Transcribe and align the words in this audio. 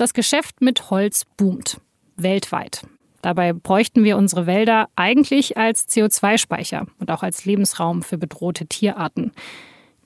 Das 0.00 0.14
Geschäft 0.14 0.62
mit 0.62 0.88
Holz 0.88 1.26
boomt. 1.36 1.78
Weltweit. 2.16 2.86
Dabei 3.20 3.52
bräuchten 3.52 4.02
wir 4.02 4.16
unsere 4.16 4.46
Wälder 4.46 4.88
eigentlich 4.96 5.58
als 5.58 5.86
CO2-Speicher 5.90 6.86
und 6.98 7.10
auch 7.10 7.22
als 7.22 7.44
Lebensraum 7.44 8.02
für 8.02 8.16
bedrohte 8.16 8.64
Tierarten. 8.64 9.32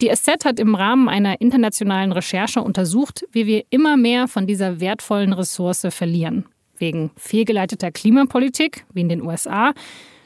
Die 0.00 0.08
SZ 0.12 0.46
hat 0.46 0.58
im 0.58 0.74
Rahmen 0.74 1.08
einer 1.08 1.40
internationalen 1.40 2.10
Recherche 2.10 2.60
untersucht, 2.60 3.24
wie 3.30 3.46
wir 3.46 3.66
immer 3.70 3.96
mehr 3.96 4.26
von 4.26 4.48
dieser 4.48 4.80
wertvollen 4.80 5.32
Ressource 5.32 5.86
verlieren. 5.90 6.46
Wegen 6.76 7.12
fehlgeleiteter 7.16 7.92
Klimapolitik, 7.92 8.86
wie 8.92 9.02
in 9.02 9.08
den 9.08 9.22
USA, 9.22 9.74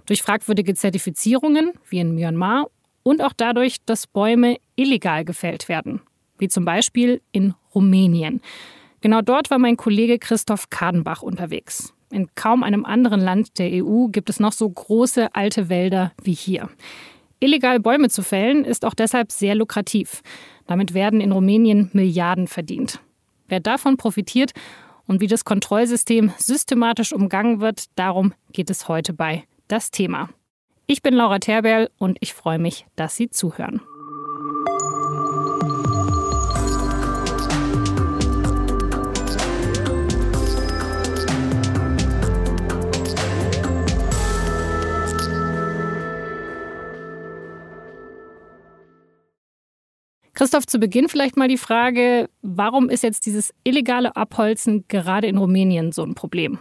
durch 0.06 0.22
fragwürdige 0.22 0.72
Zertifizierungen, 0.76 1.72
wie 1.90 1.98
in 1.98 2.14
Myanmar, 2.14 2.68
und 3.02 3.20
auch 3.20 3.34
dadurch, 3.36 3.76
dass 3.84 4.06
Bäume 4.06 4.56
illegal 4.76 5.26
gefällt 5.26 5.68
werden, 5.68 6.00
wie 6.38 6.48
zum 6.48 6.64
Beispiel 6.64 7.20
in 7.32 7.52
Rumänien. 7.74 8.40
Genau 9.00 9.22
dort 9.22 9.50
war 9.50 9.58
mein 9.58 9.76
Kollege 9.76 10.18
Christoph 10.18 10.70
Kadenbach 10.70 11.22
unterwegs. 11.22 11.94
In 12.10 12.28
kaum 12.34 12.62
einem 12.62 12.84
anderen 12.84 13.20
Land 13.20 13.58
der 13.58 13.84
EU 13.84 14.06
gibt 14.06 14.30
es 14.30 14.40
noch 14.40 14.52
so 14.52 14.68
große 14.68 15.34
alte 15.34 15.68
Wälder 15.68 16.12
wie 16.22 16.32
hier. 16.32 16.68
Illegal 17.40 17.78
Bäume 17.80 18.08
zu 18.08 18.22
fällen 18.22 18.64
ist 18.64 18.84
auch 18.84 18.94
deshalb 18.94 19.30
sehr 19.30 19.54
lukrativ. 19.54 20.22
Damit 20.66 20.94
werden 20.94 21.20
in 21.20 21.32
Rumänien 21.32 21.90
Milliarden 21.92 22.48
verdient. 22.48 23.00
Wer 23.46 23.60
davon 23.60 23.96
profitiert 23.96 24.52
und 25.06 25.20
wie 25.20 25.26
das 25.26 25.44
Kontrollsystem 25.44 26.32
systematisch 26.36 27.12
umgangen 27.12 27.60
wird, 27.60 27.86
darum 27.94 28.34
geht 28.52 28.70
es 28.70 28.88
heute 28.88 29.12
bei 29.12 29.44
Das 29.68 29.90
Thema. 29.90 30.30
Ich 30.86 31.02
bin 31.02 31.14
Laura 31.14 31.38
Terberl 31.38 31.90
und 31.98 32.16
ich 32.20 32.34
freue 32.34 32.58
mich, 32.58 32.86
dass 32.96 33.14
Sie 33.14 33.30
zuhören. 33.30 33.82
Christoph, 50.38 50.68
zu 50.68 50.78
Beginn 50.78 51.08
vielleicht 51.08 51.36
mal 51.36 51.48
die 51.48 51.58
Frage, 51.58 52.28
warum 52.42 52.90
ist 52.90 53.02
jetzt 53.02 53.26
dieses 53.26 53.52
illegale 53.64 54.14
Abholzen 54.14 54.84
gerade 54.86 55.26
in 55.26 55.36
Rumänien 55.36 55.90
so 55.90 56.04
ein 56.04 56.14
Problem? 56.14 56.60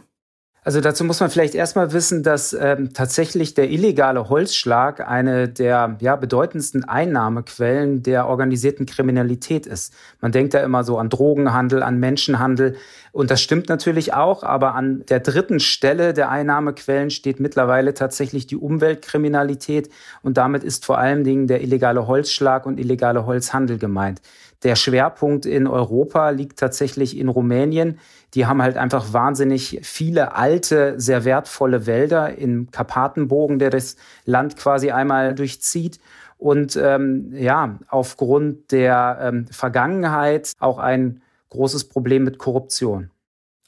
Also 0.64 0.82
dazu 0.82 1.04
muss 1.04 1.20
man 1.20 1.30
vielleicht 1.30 1.54
erstmal 1.54 1.94
wissen, 1.94 2.24
dass 2.24 2.54
ähm, 2.54 2.92
tatsächlich 2.94 3.54
der 3.54 3.70
illegale 3.70 4.30
Holzschlag 4.30 5.08
eine 5.08 5.48
der 5.48 5.96
ja, 6.02 6.16
bedeutendsten 6.16 6.86
Einnahmequellen 6.86 8.02
der 8.02 8.28
organisierten 8.28 8.88
Kriminalität 8.88 9.68
ist. 9.68 9.94
Man 10.22 10.32
denkt 10.32 10.56
da 10.56 10.60
immer 10.62 10.84
so 10.84 10.98
an 10.98 11.10
Drogenhandel, 11.10 11.84
an 11.84 12.00
Menschenhandel. 12.00 12.76
Und 13.12 13.32
das 13.32 13.42
stimmt 13.42 13.70
natürlich 13.70 14.14
auch, 14.14 14.44
aber 14.44 14.76
an 14.76 15.04
der 15.10 15.20
dritten 15.20 15.60
Stelle 15.60 16.14
der 16.14 16.30
Einnahmequellen 16.30 17.10
steht 17.10 17.40
mittlerweile 17.40 17.94
tatsächlich 17.94 18.48
die 18.48 18.58
Umweltkriminalität. 18.58 19.90
Und 20.22 20.38
damit 20.38 20.64
ist 20.64 20.86
vor 20.86 20.98
allen 20.98 21.24
Dingen 21.24 21.48
der 21.48 21.62
illegale 21.62 22.08
Holzschlag 22.08 22.66
und 22.66 22.80
illegale 22.80 23.26
Holzhandel 23.26 23.78
gemeint. 23.78 24.22
Der 24.64 24.76
Schwerpunkt 24.76 25.46
in 25.46 25.68
Europa 25.68 26.32
liegt 26.32 26.60
tatsächlich 26.60 27.18
in 27.18 27.30
Rumänien. 27.30 28.00
Die 28.34 28.46
haben 28.46 28.62
halt 28.62 28.78
einfach 28.78 29.14
wahnsinnig 29.14 29.80
viele 29.84 30.36
alte, 30.36 30.96
sehr 31.00 31.26
wertvolle 31.26 31.86
Wälder 31.86 32.38
im 32.38 32.72
Karpatenbogen, 32.72 33.60
der 33.60 33.70
das 33.70 33.98
Land 34.26 34.58
quasi 34.58 34.92
einmal 34.92 35.36
durchzieht. 35.36 36.00
Und 36.38 36.76
ähm, 36.76 37.34
ja, 37.34 37.80
aufgrund 37.88 38.72
der 38.72 39.20
ähm, 39.22 39.48
Vergangenheit 39.48 40.54
auch 40.60 40.78
ein 40.78 41.22
großes 41.50 41.90
Problem 41.90 42.24
mit 42.24 42.38
Korruption. 42.38 43.12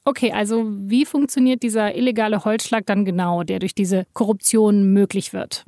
Okay, 0.05 0.31
also 0.31 0.65
wie 0.67 1.05
funktioniert 1.05 1.61
dieser 1.61 1.95
illegale 1.95 2.43
Holzschlag 2.45 2.85
dann 2.85 3.05
genau, 3.05 3.43
der 3.43 3.59
durch 3.59 3.75
diese 3.75 4.05
Korruption 4.13 4.91
möglich 4.93 5.33
wird? 5.33 5.65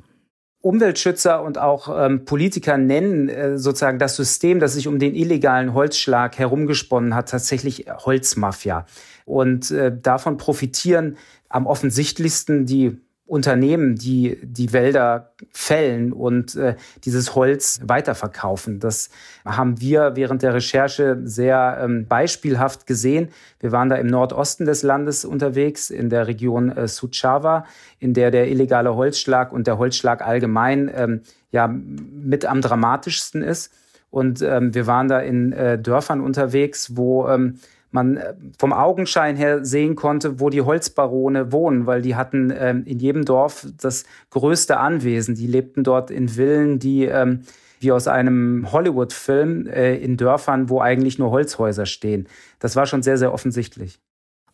Umweltschützer 0.62 1.42
und 1.42 1.58
auch 1.58 1.88
ähm, 1.92 2.24
Politiker 2.24 2.78
nennen 2.78 3.28
äh, 3.28 3.58
sozusagen 3.58 3.98
das 3.98 4.16
System, 4.16 4.60
das 4.60 4.74
sich 4.74 4.86
um 4.86 4.98
den 4.98 5.14
illegalen 5.14 5.74
Holzschlag 5.74 6.38
herumgesponnen 6.38 7.14
hat, 7.14 7.28
tatsächlich 7.30 7.86
Holzmafia. 7.88 8.86
Und 9.24 9.70
äh, 9.72 9.92
davon 9.96 10.36
profitieren 10.36 11.16
am 11.48 11.66
offensichtlichsten 11.66 12.64
die 12.64 12.96
Unternehmen, 13.24 13.94
die 13.94 14.38
die 14.42 14.72
Wälder 14.72 15.32
fällen 15.52 16.12
und 16.12 16.54
äh, 16.56 16.74
dieses 17.04 17.34
Holz 17.34 17.80
weiterverkaufen. 17.84 18.80
Das 18.80 19.10
haben 19.44 19.80
wir 19.80 20.16
während 20.16 20.42
der 20.42 20.54
Recherche 20.54 21.18
sehr 21.24 21.78
ähm, 21.80 22.06
beispielhaft 22.08 22.86
gesehen. 22.86 23.28
Wir 23.60 23.72
waren 23.72 23.88
da 23.88 23.96
im 23.96 24.08
Nordosten 24.08 24.66
des 24.66 24.82
Landes 24.82 25.24
unterwegs, 25.24 25.88
in 25.88 26.10
der 26.10 26.26
Region 26.26 26.70
äh, 26.72 26.88
Suceava, 26.88 27.64
in 28.00 28.12
der 28.12 28.30
der 28.32 28.50
illegale 28.50 28.96
Holzschlag 28.96 29.52
und 29.52 29.66
der 29.66 29.78
Holzschlag 29.78 30.20
allgemein 30.20 30.90
ähm, 30.94 31.20
ja 31.52 31.68
mit 31.68 32.44
am 32.44 32.60
dramatischsten 32.60 33.42
ist. 33.42 33.72
Und 34.10 34.42
ähm, 34.42 34.74
wir 34.74 34.86
waren 34.86 35.08
da 35.08 35.20
in 35.20 35.52
äh, 35.52 35.78
Dörfern 35.78 36.20
unterwegs, 36.20 36.96
wo 36.96 37.28
ähm, 37.28 37.60
man 37.92 38.16
äh, 38.16 38.34
vom 38.58 38.72
Augenschein 38.72 39.36
her 39.36 39.64
sehen 39.64 39.94
konnte, 39.94 40.40
wo 40.40 40.50
die 40.50 40.62
Holzbarone 40.62 41.52
wohnen, 41.52 41.86
weil 41.86 42.02
die 42.02 42.16
hatten 42.16 42.52
ähm, 42.56 42.84
in 42.84 42.98
jedem 42.98 43.24
Dorf 43.24 43.66
das 43.80 44.04
größte 44.30 44.78
Anwesen. 44.78 45.34
Die 45.34 45.46
lebten 45.46 45.84
dort 45.84 46.10
in 46.10 46.28
Villen, 46.28 46.78
die 46.78 47.04
ähm, 47.04 47.42
wie 47.80 47.92
aus 47.92 48.06
einem 48.06 48.70
Hollywood-Film 48.70 49.66
äh, 49.66 49.96
in 49.96 50.16
Dörfern, 50.16 50.68
wo 50.68 50.80
eigentlich 50.80 51.18
nur 51.18 51.30
Holzhäuser 51.30 51.86
stehen. 51.86 52.28
Das 52.58 52.76
war 52.76 52.86
schon 52.86 53.02
sehr, 53.02 53.18
sehr 53.18 53.32
offensichtlich. 53.32 53.98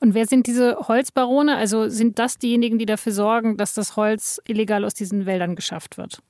Und 0.00 0.14
wer 0.14 0.26
sind 0.26 0.46
diese 0.46 0.76
Holzbarone? 0.88 1.56
Also 1.56 1.88
sind 1.88 2.18
das 2.18 2.38
diejenigen, 2.38 2.78
die 2.78 2.86
dafür 2.86 3.12
sorgen, 3.12 3.56
dass 3.56 3.74
das 3.74 3.96
Holz 3.96 4.40
illegal 4.46 4.84
aus 4.84 4.94
diesen 4.94 5.26
Wäldern 5.26 5.56
geschafft 5.56 5.98
wird? 5.98 6.22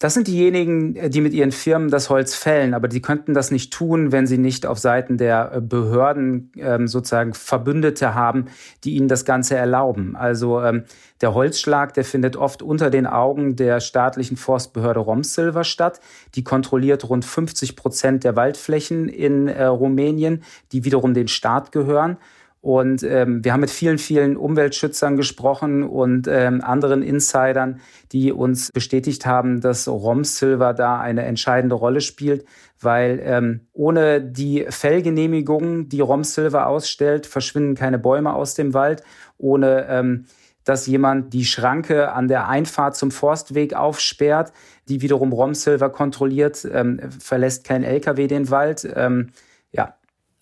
Das 0.00 0.14
sind 0.14 0.28
diejenigen, 0.28 0.96
äh, 0.96 1.10
die 1.10 1.20
mit 1.20 1.34
ihren 1.34 1.52
Firmen 1.52 1.90
das 1.90 2.08
Holz 2.08 2.34
fällen, 2.34 2.72
aber 2.72 2.88
die 2.88 3.02
könnten 3.02 3.34
das 3.34 3.50
nicht 3.50 3.70
tun, 3.70 4.12
wenn 4.12 4.26
sie 4.26 4.38
nicht 4.38 4.64
auf 4.64 4.78
Seiten 4.78 5.18
der 5.18 5.52
äh, 5.52 5.60
Behörden 5.60 6.50
ähm, 6.56 6.88
sozusagen 6.88 7.34
Verbündete 7.34 8.14
haben, 8.14 8.46
die 8.82 8.96
ihnen 8.96 9.08
das 9.08 9.26
Ganze 9.26 9.56
erlauben. 9.56 10.16
Also 10.16 10.62
ähm, 10.62 10.84
der 11.20 11.34
Holzschlag, 11.34 11.92
der 11.92 12.04
findet 12.04 12.36
oft 12.36 12.62
unter 12.62 12.88
den 12.88 13.06
Augen 13.06 13.56
der 13.56 13.80
staatlichen 13.80 14.38
Forstbehörde 14.38 15.00
Romsilver 15.00 15.64
statt. 15.64 16.00
Die 16.34 16.44
kontrolliert 16.44 17.06
rund 17.06 17.26
50 17.26 17.76
Prozent 17.76 18.24
der 18.24 18.36
Waldflächen 18.36 19.06
in 19.06 19.48
äh, 19.48 19.64
Rumänien, 19.64 20.42
die 20.72 20.86
wiederum 20.86 21.12
den 21.12 21.28
Staat 21.28 21.72
gehören. 21.72 22.16
Und 22.62 23.02
ähm, 23.02 23.42
wir 23.42 23.52
haben 23.52 23.60
mit 23.60 23.70
vielen, 23.70 23.96
vielen 23.96 24.36
Umweltschützern 24.36 25.16
gesprochen 25.16 25.82
und 25.82 26.28
ähm, 26.28 26.60
anderen 26.62 27.02
Insidern, 27.02 27.80
die 28.12 28.32
uns 28.32 28.70
bestätigt 28.70 29.24
haben, 29.24 29.62
dass 29.62 29.88
Romsilver 29.88 30.74
da 30.74 31.00
eine 31.00 31.24
entscheidende 31.24 31.74
Rolle 31.74 32.02
spielt, 32.02 32.44
weil 32.78 33.20
ähm, 33.24 33.68
ohne 33.72 34.20
die 34.20 34.66
Fellgenehmigung, 34.68 35.88
die 35.88 36.00
Romsilver 36.00 36.66
ausstellt, 36.66 37.26
verschwinden 37.26 37.74
keine 37.74 37.98
Bäume 37.98 38.34
aus 38.34 38.54
dem 38.54 38.74
Wald. 38.74 39.02
Ohne 39.38 39.86
ähm, 39.88 40.26
dass 40.64 40.86
jemand 40.86 41.32
die 41.32 41.44
Schranke 41.44 42.12
an 42.12 42.28
der 42.28 42.48
Einfahrt 42.48 42.94
zum 42.94 43.10
Forstweg 43.10 43.74
aufsperrt, 43.74 44.52
die 44.88 45.00
wiederum 45.00 45.32
Romsilver 45.32 45.90
kontrolliert, 45.90 46.68
ähm, 46.70 47.00
verlässt 47.18 47.64
kein 47.64 47.82
LKW 47.82 48.26
den 48.26 48.50
Wald. 48.50 48.86
Ähm, 48.94 49.30
ja, 49.72 49.94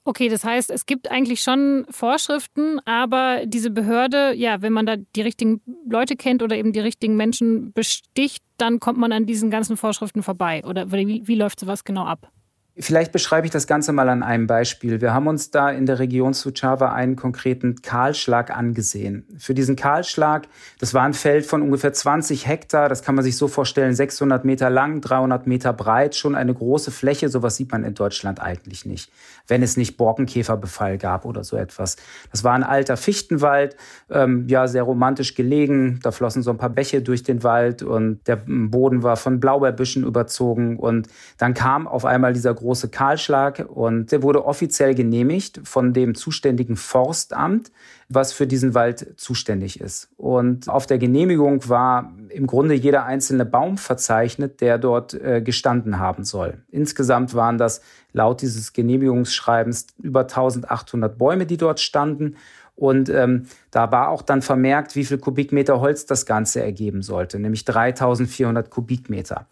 Okay, 0.09 0.31
das 0.31 0.43
heißt, 0.43 0.71
es 0.71 0.87
gibt 0.87 1.11
eigentlich 1.11 1.43
schon 1.43 1.85
Vorschriften, 1.91 2.81
aber 2.87 3.43
diese 3.45 3.69
Behörde, 3.69 4.33
ja, 4.35 4.63
wenn 4.63 4.73
man 4.73 4.87
da 4.87 4.97
die 4.97 5.21
richtigen 5.21 5.61
Leute 5.87 6.17
kennt 6.17 6.43
oder 6.43 6.57
eben 6.57 6.73
die 6.73 6.81
richtigen 6.81 7.15
Menschen 7.15 7.75
besticht, 7.75 8.43
dann 8.57 8.81
kommt 8.81 8.99
man 8.99 9.13
an 9.13 9.27
diesen 9.27 9.51
ganzen 9.51 9.77
Vorschriften 9.77 10.23
vorbei. 10.23 10.65
Oder 10.65 10.91
wie, 10.93 11.29
wie 11.29 11.35
läuft 11.35 11.61
sowas 11.61 11.85
genau 11.85 12.07
ab? 12.07 12.33
Vielleicht 12.81 13.11
beschreibe 13.11 13.45
ich 13.45 13.51
das 13.51 13.67
Ganze 13.67 13.93
mal 13.93 14.09
an 14.09 14.23
einem 14.23 14.47
Beispiel. 14.47 15.01
Wir 15.01 15.13
haben 15.13 15.27
uns 15.27 15.51
da 15.51 15.69
in 15.69 15.85
der 15.85 15.99
Region 15.99 16.33
Suceava 16.33 16.93
einen 16.93 17.17
konkreten 17.17 17.83
Kahlschlag 17.83 18.57
angesehen. 18.57 19.27
Für 19.37 19.53
diesen 19.53 19.75
Kahlschlag, 19.75 20.47
das 20.79 20.95
war 20.95 21.03
ein 21.03 21.13
Feld 21.13 21.45
von 21.45 21.61
ungefähr 21.61 21.93
20 21.93 22.47
Hektar, 22.47 22.89
das 22.89 23.03
kann 23.03 23.17
man 23.17 23.25
sich 23.25 23.37
so 23.37 23.49
vorstellen, 23.49 23.97
600 23.97 24.45
Meter 24.45 24.71
lang, 24.71 25.01
300 25.01 25.49
Meter 25.49 25.73
breit, 25.73 26.15
schon 26.15 26.37
eine 26.37 26.55
große 26.55 26.93
Fläche. 26.93 27.29
Sowas 27.29 27.57
sieht 27.57 27.73
man 27.73 27.83
in 27.83 27.95
Deutschland 27.95 28.41
eigentlich 28.41 28.87
nicht, 28.87 29.11
wenn 29.49 29.63
es 29.63 29.77
nicht 29.77 29.97
Borkenkäferbefall 29.97 30.99
gab 30.99 31.25
oder 31.25 31.45
so 31.45 31.57
etwas. 31.57 31.97
Das 32.31 32.45
war 32.45 32.55
ein 32.55 32.63
alter 32.63 32.97
Fichtenwald, 32.97 33.77
ähm, 34.11 34.47
ja, 34.49 34.69
sehr 34.69 34.85
romantisch 34.85 35.35
gelegen. 35.35 35.99
Da 36.03 36.13
flossen 36.13 36.43
so 36.43 36.51
ein 36.51 36.59
paar 36.59 36.71
Bäche 36.71 37.03
durch 37.03 37.23
den 37.23 37.43
Wald 37.43 37.83
und 37.83 38.27
der 38.29 38.37
Boden 38.47 39.03
war 39.03 39.17
von 39.17 39.41
Blaubeerbüschen 39.41 40.05
überzogen. 40.05 40.79
Und 40.79 41.09
dann 41.39 41.55
kam 41.55 41.87
auf 41.87 42.05
einmal 42.05 42.33
dieser 42.33 42.55
große 42.55 42.79
große 42.79 42.91
Kahlschlag 42.91 43.67
und 43.69 44.13
der 44.13 44.23
wurde 44.23 44.45
offiziell 44.45 44.95
genehmigt 44.95 45.61
von 45.65 45.93
dem 45.93 46.15
zuständigen 46.15 46.77
Forstamt, 46.77 47.73
was 48.09 48.33
für 48.33 48.47
diesen 48.47 48.75
Wald 48.75 49.15
zuständig 49.17 49.81
ist. 49.81 50.11
Und 50.17 50.69
auf 50.69 50.87
der 50.87 50.99
Genehmigung 50.99 51.69
war 51.69 52.13
im 52.31 52.47
Grunde 52.47 52.75
jeder 52.75 53.05
einzelne 53.05 53.45
Baum 53.45 53.79
verzeichnet, 53.79 54.61
der 54.61 54.79
dort 54.79 55.15
äh, 55.15 55.41
gestanden 55.43 55.99
haben 55.99 56.25
soll. 56.25 56.63
Insgesamt 56.71 57.35
waren 57.35 57.59
das 57.59 57.81
laut 58.13 58.43
dieses 58.43 58.73
Genehmigungsschreibens 58.73 59.89
über 60.03 60.21
1800 60.21 61.17
Bäume, 61.19 61.47
die 61.47 61.57
dort 61.57 61.81
standen. 61.81 62.37
Und 62.77 63.09
ähm, 63.09 63.47
da 63.71 63.91
war 63.91 64.09
auch 64.09 64.23
dann 64.23 64.41
vermerkt, 64.41 64.95
wie 64.95 65.05
viel 65.05 65.19
Kubikmeter 65.19 65.81
Holz 65.81 66.07
das 66.07 66.27
Ganze 66.27 66.63
ergeben 66.63 67.03
sollte, 67.03 67.39
nämlich 67.39 67.65
3400 67.65 68.71
Kubikmeter. 68.71 69.47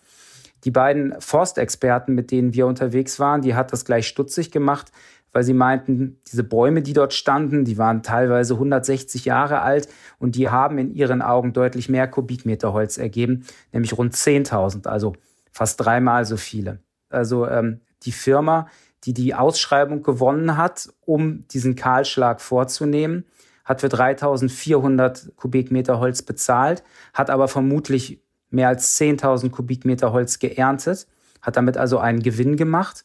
Die 0.65 0.71
beiden 0.71 1.15
Forstexperten, 1.21 2.15
mit 2.15 2.31
denen 2.31 2.55
wir 2.55 2.67
unterwegs 2.67 3.21
waren, 3.21 3.43
die 3.43 3.55
hat 3.55 3.73
das 3.73 3.85
gleich 3.85 4.07
stutzig 4.07 4.51
gemacht, 4.51 4.91
weil 5.37 5.45
sie 5.45 5.53
meinten, 5.53 6.19
diese 6.33 6.45
Bäume, 6.45 6.81
die 6.81 6.95
dort 6.95 7.13
standen, 7.13 7.67
die 7.67 7.77
waren 7.77 8.03
teilweise 8.03 8.55
160 8.55 9.27
Jahre 9.27 9.61
alt 9.61 9.87
und 10.19 10.35
die 10.35 10.49
haben 10.49 10.79
in 10.79 10.95
ihren 10.95 11.21
Augen 11.21 11.53
deutlich 11.53 11.91
mehr 11.91 12.09
Kubikmeter 12.09 12.73
Holz 12.73 12.97
ergeben, 12.97 13.45
nämlich 13.71 13.99
rund 13.99 14.15
10.000, 14.15 14.89
also 14.89 15.13
fast 15.53 15.79
dreimal 15.79 16.25
so 16.25 16.39
viele. 16.39 16.79
Also 17.11 17.47
ähm, 17.47 17.83
die 18.05 18.13
Firma, 18.13 18.69
die 19.05 19.13
die 19.13 19.35
Ausschreibung 19.35 20.03
gewonnen 20.03 20.57
hat, 20.57 20.89
um 21.03 21.47
diesen 21.49 21.75
Kahlschlag 21.75 22.41
vorzunehmen, 22.41 23.27
hat 23.67 23.83
für 23.83 23.91
3400 23.91 25.37
Kubikmeter 25.37 26.01
Holz 26.01 26.23
bezahlt, 26.23 26.83
hat 27.13 27.29
aber 27.29 27.49
vermutlich 27.49 28.23
mehr 28.49 28.69
als 28.69 28.99
10.000 28.99 29.51
Kubikmeter 29.51 30.13
Holz 30.13 30.39
geerntet, 30.39 31.07
hat 31.43 31.59
damit 31.59 31.77
also 31.77 31.99
einen 31.99 32.23
Gewinn 32.23 32.57
gemacht. 32.57 33.05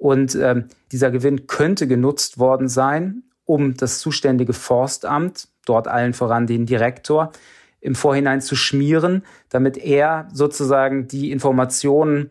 Und 0.00 0.34
ähm, 0.34 0.64
dieser 0.92 1.10
Gewinn 1.10 1.46
könnte 1.46 1.86
genutzt 1.86 2.38
worden 2.38 2.68
sein, 2.68 3.22
um 3.44 3.76
das 3.76 3.98
zuständige 3.98 4.54
Forstamt, 4.54 5.48
dort 5.66 5.88
allen 5.88 6.14
voran 6.14 6.46
den 6.46 6.64
Direktor, 6.64 7.32
im 7.82 7.94
Vorhinein 7.94 8.40
zu 8.40 8.56
schmieren, 8.56 9.24
damit 9.50 9.76
er 9.76 10.26
sozusagen 10.32 11.06
die 11.06 11.30
Informationen 11.30 12.30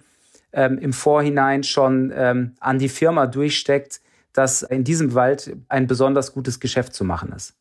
ähm, 0.52 0.80
im 0.80 0.94
Vorhinein 0.94 1.64
schon 1.64 2.12
ähm, 2.16 2.56
an 2.60 2.80
die 2.80 2.90
Firma 2.90 3.28
durchsteckt, 3.28 4.02
dass 4.34 4.64
in 4.64 4.84
diesem 4.84 5.14
Wald 5.14 5.56
ein 5.68 5.86
besonders 5.86 6.34
gutes 6.34 6.60
Geschäft 6.60 6.96
zu 6.96 7.04
machen 7.04 7.32
ist. 7.34 7.54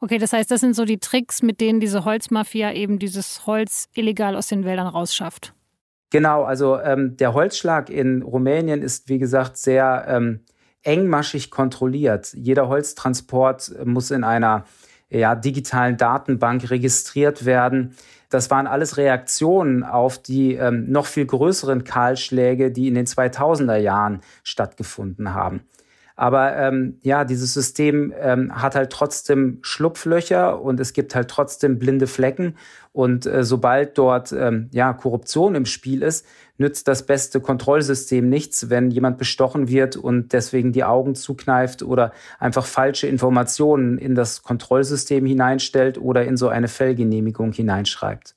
Okay, 0.00 0.16
das 0.16 0.32
heißt, 0.32 0.50
das 0.50 0.62
sind 0.62 0.74
so 0.74 0.86
die 0.86 1.00
Tricks, 1.00 1.42
mit 1.42 1.60
denen 1.60 1.80
diese 1.80 2.06
Holzmafia 2.06 2.72
eben 2.72 2.98
dieses 2.98 3.44
Holz 3.46 3.90
illegal 3.92 4.36
aus 4.36 4.46
den 4.46 4.64
Wäldern 4.64 4.86
rausschafft. 4.86 5.52
Genau, 6.10 6.42
also 6.42 6.78
ähm, 6.80 7.16
der 7.16 7.34
Holzschlag 7.34 7.88
in 7.88 8.22
Rumänien 8.22 8.82
ist, 8.82 9.08
wie 9.08 9.18
gesagt, 9.18 9.56
sehr 9.56 10.04
ähm, 10.08 10.40
engmaschig 10.82 11.50
kontrolliert. 11.50 12.32
Jeder 12.34 12.68
Holztransport 12.68 13.72
muss 13.84 14.10
in 14.10 14.24
einer 14.24 14.64
ja, 15.08 15.34
digitalen 15.34 15.96
Datenbank 15.96 16.70
registriert 16.70 17.44
werden. 17.44 17.96
Das 18.28 18.50
waren 18.50 18.66
alles 18.66 18.96
Reaktionen 18.96 19.82
auf 19.82 20.18
die 20.18 20.54
ähm, 20.54 20.90
noch 20.90 21.06
viel 21.06 21.26
größeren 21.26 21.84
Kahlschläge, 21.84 22.70
die 22.70 22.88
in 22.88 22.94
den 22.94 23.06
2000er 23.06 23.76
Jahren 23.76 24.20
stattgefunden 24.44 25.34
haben. 25.34 25.62
Aber 26.20 26.54
ähm, 26.54 26.98
ja, 27.00 27.24
dieses 27.24 27.54
System 27.54 28.12
ähm, 28.20 28.54
hat 28.54 28.74
halt 28.74 28.90
trotzdem 28.92 29.58
Schlupflöcher 29.62 30.60
und 30.60 30.78
es 30.78 30.92
gibt 30.92 31.14
halt 31.14 31.28
trotzdem 31.28 31.78
blinde 31.78 32.06
Flecken. 32.06 32.58
Und 32.92 33.24
äh, 33.24 33.42
sobald 33.42 33.96
dort 33.96 34.30
ähm, 34.32 34.68
ja, 34.70 34.92
Korruption 34.92 35.54
im 35.54 35.64
Spiel 35.64 36.02
ist, 36.02 36.26
nützt 36.58 36.88
das 36.88 37.06
beste 37.06 37.40
Kontrollsystem 37.40 38.28
nichts, 38.28 38.68
wenn 38.68 38.90
jemand 38.90 39.16
bestochen 39.16 39.68
wird 39.68 39.96
und 39.96 40.34
deswegen 40.34 40.72
die 40.72 40.84
Augen 40.84 41.14
zukneift 41.14 41.82
oder 41.82 42.12
einfach 42.38 42.66
falsche 42.66 43.06
Informationen 43.06 43.96
in 43.96 44.14
das 44.14 44.42
Kontrollsystem 44.42 45.24
hineinstellt 45.24 45.96
oder 45.96 46.26
in 46.26 46.36
so 46.36 46.48
eine 46.48 46.68
Fellgenehmigung 46.68 47.54
hineinschreibt. 47.54 48.34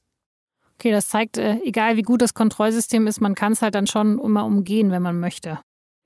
Okay, 0.79 0.91
das 0.91 1.09
zeigt, 1.09 1.37
äh, 1.37 1.57
egal 1.65 1.97
wie 1.97 2.03
gut 2.03 2.21
das 2.21 2.33
Kontrollsystem 2.33 3.07
ist, 3.07 3.19
man 3.19 3.35
kann 3.35 3.51
es 3.51 3.61
halt 3.61 3.75
dann 3.75 3.87
schon 3.87 4.19
immer 4.19 4.45
umgehen, 4.45 4.89
wenn 4.89 5.01
man 5.01 5.19
möchte. 5.19 5.59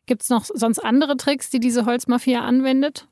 Gibt 0.07 0.23
es 0.23 0.29
noch 0.29 0.45
sonst 0.45 0.79
andere 0.79 1.17
Tricks, 1.17 1.49
die 1.49 1.59
diese 1.59 1.85
Holzmafia 1.85 2.41
anwendet? 2.41 3.07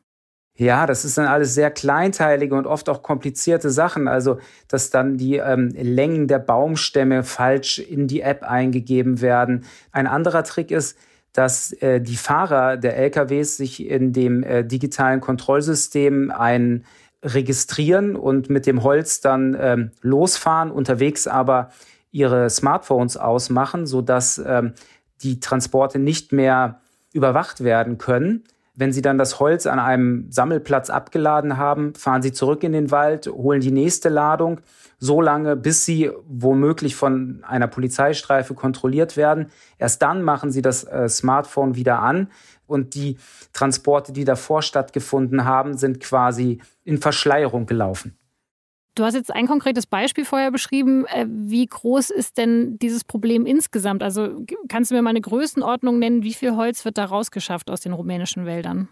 Ja, 0.57 0.86
das 0.86 1.03
ist 1.03 1.18
dann 1.18 1.27
alles 1.27 1.53
sehr 1.53 1.69
kleinteilige 1.69 2.56
und 2.56 2.65
oft 2.65 2.88
auch 2.88 3.03
komplizierte 3.03 3.69
Sachen. 3.69 4.07
Also, 4.07 4.39
dass 4.69 4.89
dann 4.89 5.18
die 5.18 5.36
ähm, 5.36 5.69
Längen 5.75 6.27
der 6.30 6.39
Baumstämme 6.39 7.24
falsch 7.24 7.80
in 7.80 8.07
die 8.07 8.21
App 8.21 8.44
eingegeben 8.44 9.19
werden. 9.19 9.65
Ein 9.92 10.07
anderer 10.07 10.44
Trick 10.44 10.71
ist, 10.71 10.97
dass 11.33 11.74
äh, 11.74 12.00
die 12.00 12.15
Fahrer 12.15 12.77
der 12.77 12.95
LKWs 12.95 13.57
sich 13.57 13.86
in 13.86 14.13
dem 14.13 14.44
äh, 14.44 14.63
digitalen 14.63 15.19
Kontrollsystem 15.19 16.31
ein 16.31 16.86
registrieren 17.21 18.15
und 18.15 18.50
mit 18.50 18.65
dem 18.65 18.83
Holz 18.83 19.19
dann 19.19 19.57
ähm, 19.59 19.92
losfahren, 20.01 20.71
unterwegs 20.71 21.27
aber 21.27 21.71
ihre 22.12 22.50
Smartphones 22.50 23.18
ausmachen, 23.18 23.86
sodass 23.86 24.38
ähm, 24.38 24.74
die 25.21 25.42
Transporte 25.42 26.00
nicht 26.00 26.31
mehr 26.31 26.80
überwacht 27.16 27.64
werden 27.64 27.98
können. 27.98 28.44
Wenn 28.76 28.92
Sie 28.92 29.02
dann 29.02 29.18
das 29.18 29.40
Holz 29.40 29.68
an 29.68 29.80
einem 29.80 30.30
Sammelplatz 30.32 30.90
abgeladen 30.90 31.58
haben, 31.58 31.96
fahren 31.96 32.22
Sie 32.22 32.34
zurück 32.34 32.62
in 32.64 32.74
den 32.74 32.92
Wald, 32.92 33.28
holen 33.28 33.62
die 33.62 33.72
nächste 33.72 34.10
Ladung, 34.10 34.60
so 35.00 35.22
lange, 35.22 35.56
bis 35.56 35.86
Sie 35.86 36.12
womöglich 36.28 36.96
von 36.96 37.42
einer 37.48 37.68
Polizeistreife 37.68 38.54
kontrolliert 38.54 39.16
werden. 39.16 39.48
Erst 39.78 40.02
dann 40.02 40.24
machen 40.24 40.52
Sie 40.52 40.62
das 40.62 40.84
äh, 40.84 41.08
Smartphone 41.08 41.76
wieder 41.76 42.00
an 42.00 42.28
und 42.68 42.96
die 42.96 43.18
Transporte, 43.54 44.12
die 44.12 44.26
davor 44.26 44.62
stattgefunden 44.62 45.46
haben, 45.46 45.78
sind 45.78 46.02
quasi 46.02 46.60
in 46.84 46.98
Verschleierung 46.98 47.66
gelaufen. 47.66 48.18
Du 48.95 49.03
hast 49.03 49.13
jetzt 49.13 49.33
ein 49.33 49.45
konkretes 49.45 49.86
Beispiel 49.86 50.24
vorher 50.24 50.51
beschrieben. 50.51 51.06
Äh, 51.07 51.25
wie 51.30 51.65
groß 51.65 52.09
ist 52.09 52.38
denn 52.38 52.80
dieses 52.80 53.03
Problem 53.03 53.45
insgesamt? 53.45 54.01
Also 54.01 54.45
kannst 54.69 54.89
du 54.89 54.95
mir 54.95 55.01
mal 55.01 55.09
eine 55.09 55.21
Größenordnung 55.21 56.00
nennen? 56.00 56.24
Wie 56.24 56.33
viel 56.33 56.56
Holz 56.56 56.86
wird 56.86 56.97
da 56.97 57.03
rausgeschafft 57.03 57.69
aus 57.69 57.81
den 57.81 57.92
rumänischen 57.92 58.45
Wäldern? 58.45 58.88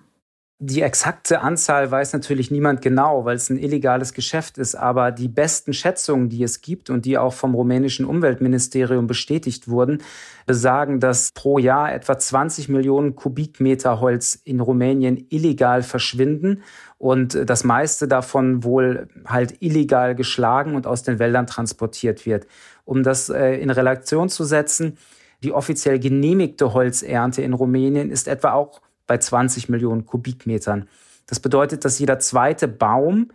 Die 0.66 0.82
exakte 0.82 1.42
Anzahl 1.42 1.92
weiß 1.92 2.14
natürlich 2.14 2.50
niemand 2.50 2.82
genau, 2.82 3.26
weil 3.26 3.36
es 3.36 3.50
ein 3.50 3.58
illegales 3.58 4.14
Geschäft 4.14 4.58
ist. 4.58 4.76
Aber 4.76 5.12
die 5.12 5.28
besten 5.28 5.74
Schätzungen, 5.74 6.30
die 6.30 6.42
es 6.42 6.62
gibt 6.62 6.90
und 6.90 7.04
die 7.04 7.18
auch 7.18 7.34
vom 7.34 7.54
rumänischen 7.54 8.06
Umweltministerium 8.06 9.06
bestätigt 9.06 9.68
wurden, 9.68 10.02
besagen, 10.46 11.02
dass 11.02 11.32
pro 11.34 11.58
Jahr 11.58 11.94
etwa 11.94 12.18
20 12.18 12.70
Millionen 12.70 13.16
Kubikmeter 13.16 14.00
Holz 14.00 14.40
in 14.44 14.62
Rumänien 14.62 15.26
illegal 15.30 15.84
verschwinden 15.84 16.64
und 17.04 17.50
das 17.50 17.66
meiste 17.66 18.08
davon 18.08 18.64
wohl 18.64 19.10
halt 19.26 19.62
illegal 19.62 20.16
geschlagen 20.16 20.74
und 20.74 20.88
aus 20.88 21.04
den 21.04 21.20
Wäldern 21.20 21.48
transportiert 21.48 22.26
wird. 22.26 22.48
Um 22.86 23.04
das 23.04 23.28
äh, 23.28 23.56
in 23.56 23.70
Relation 23.70 24.30
zu 24.30 24.46
setzen, 24.46 24.98
die 25.44 25.52
offiziell 25.52 26.00
genehmigte 26.00 26.74
Holzernte 26.74 27.42
in 27.42 27.52
Rumänien 27.52 28.10
ist 28.10 28.30
etwa 28.30 28.54
auch 28.54 28.80
bei 29.06 29.18
20 29.18 29.68
Millionen 29.68 30.06
Kubikmetern. 30.06 30.88
Das 31.28 31.42
bedeutet, 31.42 31.84
dass 31.84 32.00
jeder 32.00 32.20
zweite 32.20 32.70
Baum, 32.70 33.32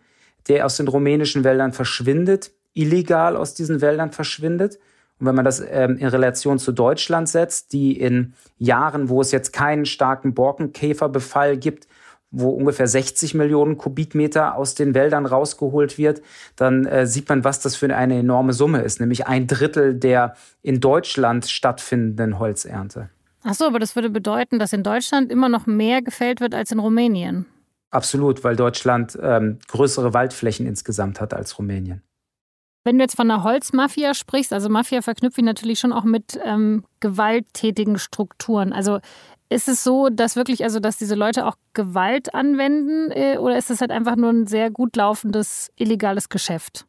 der 0.48 0.64
aus 0.64 0.78
den 0.78 0.88
rumänischen 0.88 1.44
Wäldern 1.44 1.74
verschwindet, 1.74 2.52
illegal 2.72 3.36
aus 3.36 3.52
diesen 3.52 3.82
Wäldern 3.82 4.12
verschwindet. 4.12 4.78
Und 5.20 5.26
wenn 5.26 5.34
man 5.34 5.44
das 5.44 5.60
ähm, 5.60 5.98
in 5.98 6.08
Relation 6.08 6.58
zu 6.58 6.72
Deutschland 6.72 7.28
setzt, 7.28 7.74
die 7.74 8.00
in 8.00 8.32
Jahren, 8.56 9.10
wo 9.10 9.20
es 9.20 9.30
jetzt 9.30 9.52
keinen 9.52 9.84
starken 9.84 10.32
Borkenkäferbefall 10.32 11.58
gibt, 11.58 11.86
wo 12.30 12.50
ungefähr 12.50 12.86
60 12.86 13.34
Millionen 13.34 13.78
Kubikmeter 13.78 14.56
aus 14.56 14.74
den 14.74 14.94
Wäldern 14.94 15.26
rausgeholt 15.26 15.98
wird, 15.98 16.22
dann 16.56 16.84
äh, 16.84 17.06
sieht 17.06 17.28
man, 17.28 17.44
was 17.44 17.60
das 17.60 17.76
für 17.76 17.94
eine 17.94 18.18
enorme 18.18 18.52
Summe 18.52 18.82
ist, 18.82 19.00
nämlich 19.00 19.26
ein 19.26 19.46
Drittel 19.46 19.94
der 19.94 20.34
in 20.62 20.80
Deutschland 20.80 21.46
stattfindenden 21.46 22.38
Holzernte. 22.38 23.08
Ach 23.44 23.54
so, 23.54 23.66
aber 23.66 23.78
das 23.78 23.94
würde 23.94 24.10
bedeuten, 24.10 24.58
dass 24.58 24.72
in 24.72 24.82
Deutschland 24.82 25.30
immer 25.32 25.48
noch 25.48 25.66
mehr 25.66 26.02
gefällt 26.02 26.40
wird 26.40 26.54
als 26.54 26.70
in 26.70 26.78
Rumänien. 26.78 27.46
Absolut, 27.90 28.44
weil 28.44 28.56
Deutschland 28.56 29.18
ähm, 29.22 29.58
größere 29.68 30.12
Waldflächen 30.12 30.66
insgesamt 30.66 31.20
hat 31.20 31.32
als 31.32 31.58
Rumänien. 31.58 32.02
Wenn 32.84 32.98
du 32.98 33.04
jetzt 33.04 33.16
von 33.16 33.30
einer 33.30 33.44
Holzmafia 33.44 34.14
sprichst, 34.14 34.52
also 34.52 34.68
Mafia 34.68 35.02
verknüpfe 35.02 35.40
ich 35.40 35.44
natürlich 35.44 35.78
schon 35.78 35.92
auch 35.92 36.04
mit 36.04 36.38
ähm, 36.44 36.84
gewalttätigen 37.00 37.98
Strukturen. 37.98 38.72
Also 38.72 39.00
ist 39.50 39.68
es 39.68 39.82
so, 39.82 40.08
dass 40.08 40.36
wirklich, 40.36 40.64
also 40.64 40.80
dass 40.80 40.98
diese 40.98 41.14
Leute 41.14 41.46
auch 41.46 41.56
Gewalt 41.72 42.34
anwenden 42.34 43.10
äh, 43.10 43.38
oder 43.38 43.56
ist 43.56 43.70
es 43.70 43.80
halt 43.80 43.90
einfach 43.90 44.16
nur 44.16 44.30
ein 44.30 44.46
sehr 44.46 44.70
gut 44.70 44.96
laufendes 44.96 45.70
illegales 45.76 46.28
Geschäft? 46.28 46.86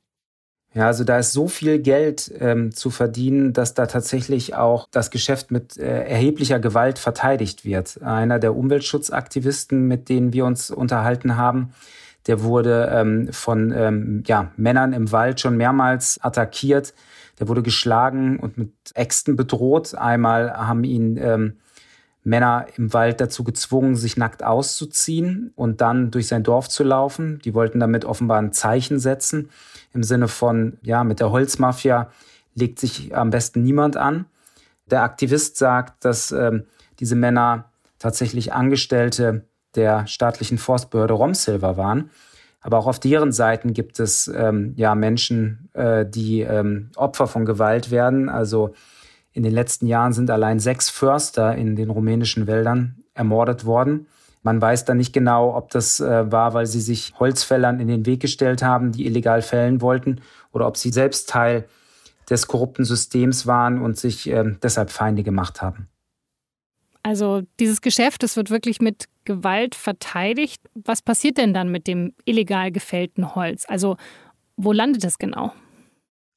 Ja, 0.74 0.86
also 0.86 1.04
da 1.04 1.18
ist 1.18 1.34
so 1.34 1.48
viel 1.48 1.80
Geld 1.80 2.32
ähm, 2.40 2.72
zu 2.72 2.92
verdienen, 2.92 3.54
dass 3.54 3.74
da 3.74 3.88
tatsächlich 3.88 4.54
auch 4.54 4.88
das 4.92 5.10
Geschäft 5.10 5.50
mit 5.50 5.78
äh, 5.78 6.04
erheblicher 6.04 6.60
Gewalt 6.60 7.00
verteidigt 7.00 7.66
wird. 7.66 8.02
Einer 8.04 8.38
der 8.38 8.56
Umweltschutzaktivisten, 8.56 9.88
mit 9.88 10.10
denen 10.10 10.32
wir 10.32 10.46
uns 10.46 10.70
unterhalten 10.70 11.38
haben, 11.38 11.74
der 12.28 12.44
wurde 12.44 12.88
ähm, 12.94 13.30
von 13.34 13.74
ähm, 13.76 14.24
ja, 14.28 14.52
Männern 14.58 14.94
im 14.94 15.12
Wald 15.12 15.40
schon 15.40 15.58
mehrmals 15.58 16.20
attackiert. 16.22 16.94
Der 17.40 17.48
wurde 17.48 17.64
geschlagen 17.64 18.38
und 18.40 18.58
mit 18.58 18.74
Äxten 18.94 19.36
bedroht. 19.36 19.96
Einmal 19.96 20.52
haben 20.54 20.84
ihn 20.84 21.18
ähm, 21.18 21.58
Männer 22.24 22.68
im 22.76 22.94
Wald 22.94 23.22
dazu 23.22 23.44
gezwungen, 23.44 23.96
sich 23.96 24.18
nackt 24.18 24.44
auszuziehen 24.44 25.52
und 25.56 25.82
dann 25.82 26.12
durch 26.12 26.28
sein 26.28 26.44
Dorf 26.44 26.68
zu 26.70 26.84
laufen. 26.84 27.40
Die 27.46 27.54
wollten 27.54 27.80
damit 27.80 28.06
offenbar 28.06 28.40
ein 28.40 28.52
Zeichen 28.52 29.00
setzen 29.00 29.50
im 29.94 30.04
Sinne 30.04 30.28
von, 30.28 30.78
ja, 30.82 31.04
mit 31.04 31.20
der 31.20 31.32
Holzmafia 31.32 32.10
legt 32.56 32.80
sich 32.80 33.16
am 33.16 33.30
besten 33.30 33.64
niemand 33.64 33.98
an. 33.98 34.26
Der 34.86 35.04
Aktivist 35.04 35.58
sagt, 35.58 36.04
dass 36.04 36.32
ähm, 36.32 36.66
diese 37.00 37.16
Männer 37.16 37.72
tatsächlich 38.00 38.54
Angestellte 38.54 39.46
der 39.76 40.08
staatlichen 40.08 40.58
Forstbehörde 40.58 41.14
Romsilver 41.14 41.78
waren. 41.78 42.10
Aber 42.62 42.78
auch 42.78 42.88
auf 42.88 43.00
deren 43.00 43.32
Seiten 43.32 43.74
gibt 43.74 44.00
es 44.00 44.28
ähm, 44.28 44.74
ja 44.76 44.94
Menschen, 44.96 45.70
äh, 45.74 46.06
die 46.06 46.42
ähm, 46.42 46.90
Opfer 46.96 47.28
von 47.28 47.46
Gewalt 47.46 47.92
werden. 47.92 48.30
Also 48.30 48.74
in 49.34 49.44
den 49.44 49.54
letzten 49.54 49.88
Jahren 49.88 50.14
sind 50.14 50.30
allein 50.30 50.60
sechs 50.60 50.90
Förster 50.90 51.56
in 51.56 51.76
den 51.76 51.90
rumänischen 51.90 52.48
Wäldern 52.48 53.04
ermordet 53.14 53.66
worden. 53.66 54.08
Man 54.42 54.62
weiß 54.62 54.86
da 54.86 54.94
nicht 54.94 55.14
genau, 55.14 55.56
ob 55.56 55.70
das 55.72 56.00
äh, 56.00 56.32
war, 56.32 56.54
weil 56.54 56.66
sie 56.66 56.82
sich 56.82 57.14
Holzfällern 57.20 57.80
in 57.80 57.88
den 57.88 58.06
Weg 58.06 58.22
gestellt 58.22 58.64
haben, 58.64 58.92
die 58.92 59.06
illegal 59.06 59.42
fällen 59.42 59.82
wollten, 59.82 60.22
oder 60.52 60.66
ob 60.68 60.78
sie 60.78 60.92
selbst 60.92 61.30
Teil 61.30 61.68
des 62.30 62.48
korrupten 62.48 62.86
Systems 62.86 63.48
waren 63.48 63.82
und 63.82 63.98
sich 63.98 64.30
äh, 64.30 64.56
deshalb 64.64 64.92
Feinde 64.92 65.24
gemacht 65.24 65.62
haben. 65.62 65.88
Also 67.04 67.44
dieses 67.60 67.82
Geschäft, 67.82 68.24
das 68.24 68.36
wird 68.36 68.50
wirklich 68.50 68.82
mit 68.82 69.06
Gewalt 69.26 69.76
verteidigt. 69.76 70.62
Was 70.74 71.02
passiert 71.02 71.38
denn 71.38 71.54
dann 71.54 71.70
mit 71.70 71.88
dem 71.88 72.14
illegal 72.26 72.72
gefällten 72.72 73.36
Holz? 73.36 73.66
Also 73.68 73.98
wo 74.58 74.74
landet 74.74 75.04
es 75.04 75.18
genau? 75.18 75.54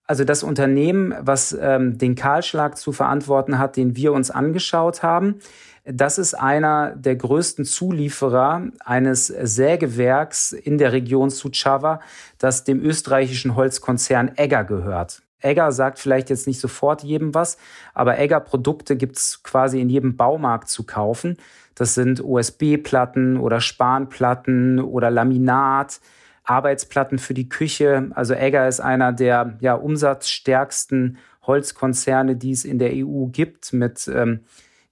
Also 0.06 0.24
das 0.24 0.42
Unternehmen, 0.42 1.14
was 1.20 1.56
ähm, 1.58 1.96
den 1.96 2.14
Kahlschlag 2.14 2.76
zu 2.76 2.92
verantworten 2.92 3.58
hat, 3.58 3.76
den 3.76 3.96
wir 3.96 4.12
uns 4.12 4.30
angeschaut 4.30 5.02
haben, 5.02 5.36
das 5.84 6.18
ist 6.18 6.34
einer 6.34 6.94
der 6.94 7.16
größten 7.16 7.64
Zulieferer 7.64 8.68
eines 8.84 9.26
Sägewerks 9.26 10.52
in 10.52 10.78
der 10.78 10.92
Region 10.92 11.30
Suceava, 11.30 12.00
das 12.38 12.62
dem 12.62 12.80
österreichischen 12.80 13.56
Holzkonzern 13.56 14.32
Egger 14.36 14.64
gehört. 14.64 15.22
Egger 15.40 15.72
sagt 15.72 15.98
vielleicht 15.98 16.30
jetzt 16.30 16.46
nicht 16.46 16.60
sofort 16.60 17.02
jedem 17.02 17.34
was, 17.34 17.56
aber 17.94 18.18
Egger-Produkte 18.18 18.96
gibt's 18.96 19.42
quasi 19.42 19.80
in 19.80 19.88
jedem 19.88 20.16
Baumarkt 20.16 20.68
zu 20.68 20.84
kaufen. 20.84 21.36
Das 21.74 21.94
sind 21.94 22.22
USB-Platten 22.22 23.36
oder 23.38 23.60
Spanplatten 23.60 24.78
oder 24.78 25.10
Laminat, 25.10 26.00
Arbeitsplatten 26.44 27.18
für 27.18 27.34
die 27.34 27.48
Küche. 27.48 28.10
Also 28.14 28.34
Egger 28.34 28.66
ist 28.68 28.80
einer 28.80 29.12
der 29.12 29.58
ja, 29.60 29.74
umsatzstärksten 29.74 31.18
Holzkonzerne, 31.46 32.36
die 32.36 32.52
es 32.52 32.64
in 32.64 32.78
der 32.78 32.92
EU 32.94 33.26
gibt, 33.26 33.72
mit, 33.72 34.08
ähm, 34.08 34.40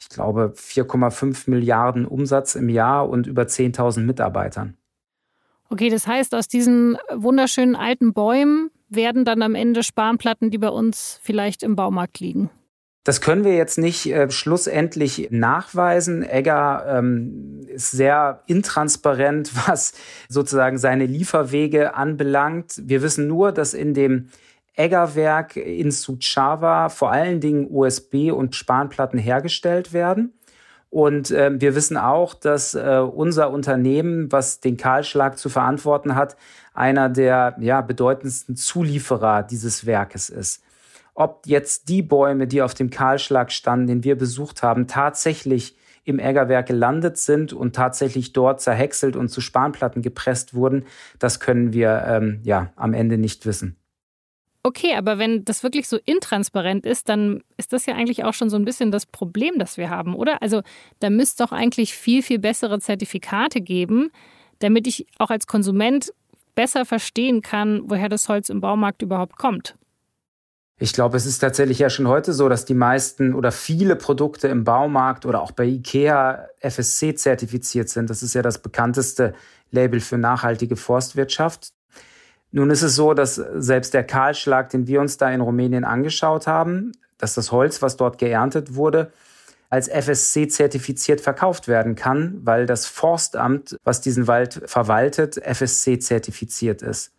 ich 0.01 0.09
glaube, 0.09 0.53
4,5 0.57 1.49
Milliarden 1.51 2.07
Umsatz 2.07 2.55
im 2.55 2.69
Jahr 2.69 3.09
und 3.09 3.27
über 3.27 3.43
10.000 3.43 4.01
Mitarbeitern. 4.01 4.77
Okay, 5.69 5.89
das 5.89 6.07
heißt, 6.07 6.35
aus 6.35 6.49
diesen 6.49 6.99
wunderschönen 7.15 7.77
alten 7.77 8.13
Bäumen 8.13 8.71
werden 8.89 9.25
dann 9.25 9.43
am 9.43 9.55
Ende 9.55 9.85
Spanplatten, 9.85 10.51
die 10.51 10.59
bei 10.59 10.69
uns 10.69 11.21
vielleicht 11.23 11.63
im 11.63 11.77
Baumarkt 11.77 12.19
liegen. 12.19 12.51
Das 13.03 13.23
können 13.23 13.45
wir 13.45 13.57
jetzt 13.57 13.79
nicht 13.79 14.07
äh, 14.07 14.31
schlussendlich 14.31 15.29
nachweisen. 15.31 16.23
Egger 16.23 16.85
ähm, 16.87 17.63
ist 17.69 17.93
sehr 17.93 18.43
intransparent, 18.47 19.53
was 19.67 19.95
sozusagen 20.29 20.77
seine 20.77 21.07
Lieferwege 21.07 21.95
anbelangt. 21.95 22.75
Wir 22.85 23.01
wissen 23.03 23.27
nur, 23.27 23.53
dass 23.53 23.73
in 23.73 23.95
dem 23.95 24.29
Eggerwerk 24.75 25.57
in 25.57 25.91
Suceava 25.91 26.91
vor 26.91 27.11
allen 27.11 27.41
Dingen 27.41 27.69
USB- 27.71 28.33
und 28.33 28.55
Spanplatten 28.55 29.19
hergestellt 29.19 29.93
werden. 29.93 30.35
Und 30.91 31.31
äh, 31.31 31.59
wir 31.59 31.75
wissen 31.75 31.97
auch, 31.97 32.35
dass 32.35 32.75
äh, 32.75 32.99
unser 32.99 33.51
Unternehmen, 33.51 34.31
was 34.31 34.61
den 34.61 34.77
Kahlschlag 34.77 35.39
zu 35.39 35.49
verantworten 35.49 36.17
hat, 36.17 36.37
einer 36.75 37.09
der 37.09 37.57
ja, 37.61 37.81
bedeutendsten 37.81 38.57
Zulieferer 38.57 39.43
dieses 39.43 39.87
Werkes 39.87 40.29
ist 40.29 40.63
ob 41.15 41.47
jetzt 41.47 41.89
die 41.89 42.03
Bäume, 42.03 42.47
die 42.47 42.63
auf 42.63 42.75
dem 42.75 42.91
Kahlschlag 42.91 43.53
standen, 43.53 43.87
den 43.87 44.05
wir 44.05 44.17
besucht 44.17 44.63
haben, 44.63 44.87
tatsächlich 44.87 45.77
im 46.05 46.19
Ägerwerk 46.19 46.67
gelandet 46.67 47.19
sind 47.19 47.53
und 47.53 47.75
tatsächlich 47.77 48.33
dort 48.33 48.61
zerhäckselt 48.61 49.17
und 49.17 49.29
zu 49.29 49.41
Spanplatten 49.41 50.03
gepresst 50.03 50.55
wurden, 50.55 50.87
das 51.19 51.41
können 51.41 51.73
wir 51.73 52.05
ähm, 52.07 52.41
ja 52.43 52.73
am 52.77 52.95
Ende 52.95 53.19
nicht 53.19 53.47
wissen. 53.47 53.77
Okay, 54.63 54.95
aber 54.95 55.19
wenn 55.19 55.45
das 55.45 55.63
wirklich 55.63 55.89
so 55.89 55.99
intransparent 56.05 56.85
ist, 56.85 57.09
dann 57.09 57.43
ist 57.57 57.73
das 57.73 57.87
ja 57.87 57.95
eigentlich 57.95 58.25
auch 58.25 58.35
schon 58.35 58.51
so 58.51 58.57
ein 58.57 58.67
bisschen 58.67 58.91
das 58.91 59.07
Problem, 59.07 59.59
das 59.59 59.79
wir 59.79 59.89
haben, 59.89 60.15
oder? 60.15 60.43
Also 60.43 60.61
da 60.99 61.09
müsste 61.09 61.45
doch 61.45 61.53
eigentlich 61.53 61.95
viel, 61.95 62.23
viel 62.23 62.39
bessere 62.39 62.79
Zertifikate 62.79 63.63
geben, 63.63 64.11
damit 64.59 64.87
ich 64.87 65.07
auch 65.19 65.31
als 65.31 65.47
Konsument 65.47 66.13
besser 66.55 66.85
verstehen 66.85 67.41
kann, 67.41 67.83
woher 67.87 68.11
das 68.11 68.29
Holz 68.29 68.51
im 68.51 68.61
Baumarkt 68.61 69.01
überhaupt 69.01 69.39
kommt. 69.39 69.77
Ich 70.83 70.95
glaube, 70.95 71.19
es 71.19 71.27
ist 71.27 71.41
tatsächlich 71.41 71.79
ja 71.79 71.91
schon 71.91 72.09
heute 72.09 72.33
so, 72.33 72.49
dass 72.49 72.65
die 72.65 72.73
meisten 72.73 73.35
oder 73.35 73.53
viele 73.53 73.97
Produkte 73.97 74.49
im 74.49 74.65
Baumarkt 74.65 75.27
oder 75.27 75.43
auch 75.43 75.53
bei 75.53 75.67
IKEA 75.67 76.49
FSC 76.61 77.15
zertifiziert 77.15 77.91
sind. 77.91 78.09
Das 78.09 78.23
ist 78.23 78.33
ja 78.33 78.41
das 78.41 78.63
bekannteste 78.63 79.35
Label 79.71 80.01
für 80.01 80.17
nachhaltige 80.17 80.77
Forstwirtschaft. 80.77 81.75
Nun 82.51 82.71
ist 82.71 82.81
es 82.81 82.97
so, 82.97 83.13
dass 83.13 83.35
selbst 83.35 83.93
der 83.93 84.05
Kahlschlag, 84.05 84.71
den 84.71 84.87
wir 84.87 85.03
uns 85.03 85.19
da 85.19 85.31
in 85.31 85.43
Rumänien 85.43 85.85
angeschaut 85.85 86.47
haben, 86.47 86.93
dass 87.19 87.35
das 87.35 87.53
Holz, 87.53 87.83
was 87.83 87.99
dort 87.99 88.17
geerntet 88.17 88.75
wurde, 88.75 89.13
als 89.69 89.87
FSC 89.87 90.49
zertifiziert 90.49 91.21
verkauft 91.21 91.69
werden 91.69 91.95
kann, 91.95 92.41
weil 92.43 92.65
das 92.65 92.87
Forstamt, 92.87 93.77
was 93.85 94.01
diesen 94.01 94.27
Wald 94.27 94.63
verwaltet, 94.65 95.37
FSC 95.37 95.99
zertifiziert 95.99 96.81
ist. 96.81 97.13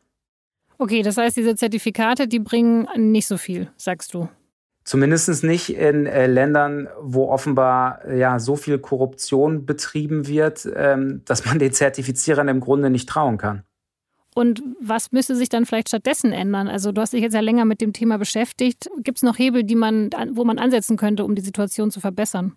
Okay, 0.82 1.04
das 1.04 1.16
heißt, 1.16 1.38
diese 1.38 1.56
Zertifikate, 1.56 2.28
die 2.28 2.40
bringen 2.40 2.88
nicht 2.96 3.28
so 3.28 3.38
viel, 3.38 3.70
sagst 3.78 4.16
du. 4.16 4.28
Zumindest 4.84 5.44
nicht 5.44 5.76
in 5.76 6.08
äh, 6.08 6.26
Ländern, 6.26 6.88
wo 7.00 7.30
offenbar 7.30 8.12
ja 8.12 8.40
so 8.40 8.56
viel 8.56 8.80
Korruption 8.80 9.68
betrieben 9.68 10.26
wird, 10.26 10.68
ähm, 10.76 11.22
dass 11.26 11.46
man 11.46 11.60
den 11.60 11.72
Zertifizierern 11.72 12.48
im 12.48 12.62
Grunde 12.62 12.90
nicht 12.90 13.08
trauen 13.08 13.38
kann. 13.38 13.62
Und 14.34 14.64
was 14.82 15.12
müsste 15.12 15.36
sich 15.36 15.50
dann 15.50 15.68
vielleicht 15.68 15.90
stattdessen 15.90 16.32
ändern? 16.32 16.68
Also 16.68 16.92
du 16.92 17.00
hast 17.00 17.14
dich 17.14 17.22
jetzt 17.22 17.36
ja 17.36 17.42
länger 17.42 17.66
mit 17.66 17.80
dem 17.80 17.94
Thema 17.94 18.18
beschäftigt. 18.18 18.90
Gibt 19.04 19.20
es 19.20 19.24
noch 19.24 19.38
Hebel, 19.38 19.64
die 19.64 19.76
man, 19.76 20.10
wo 20.32 20.46
man 20.46 20.58
ansetzen 20.58 20.98
könnte, 20.98 21.26
um 21.26 21.36
die 21.36 21.44
Situation 21.44 21.92
zu 21.92 22.00
verbessern? 22.00 22.56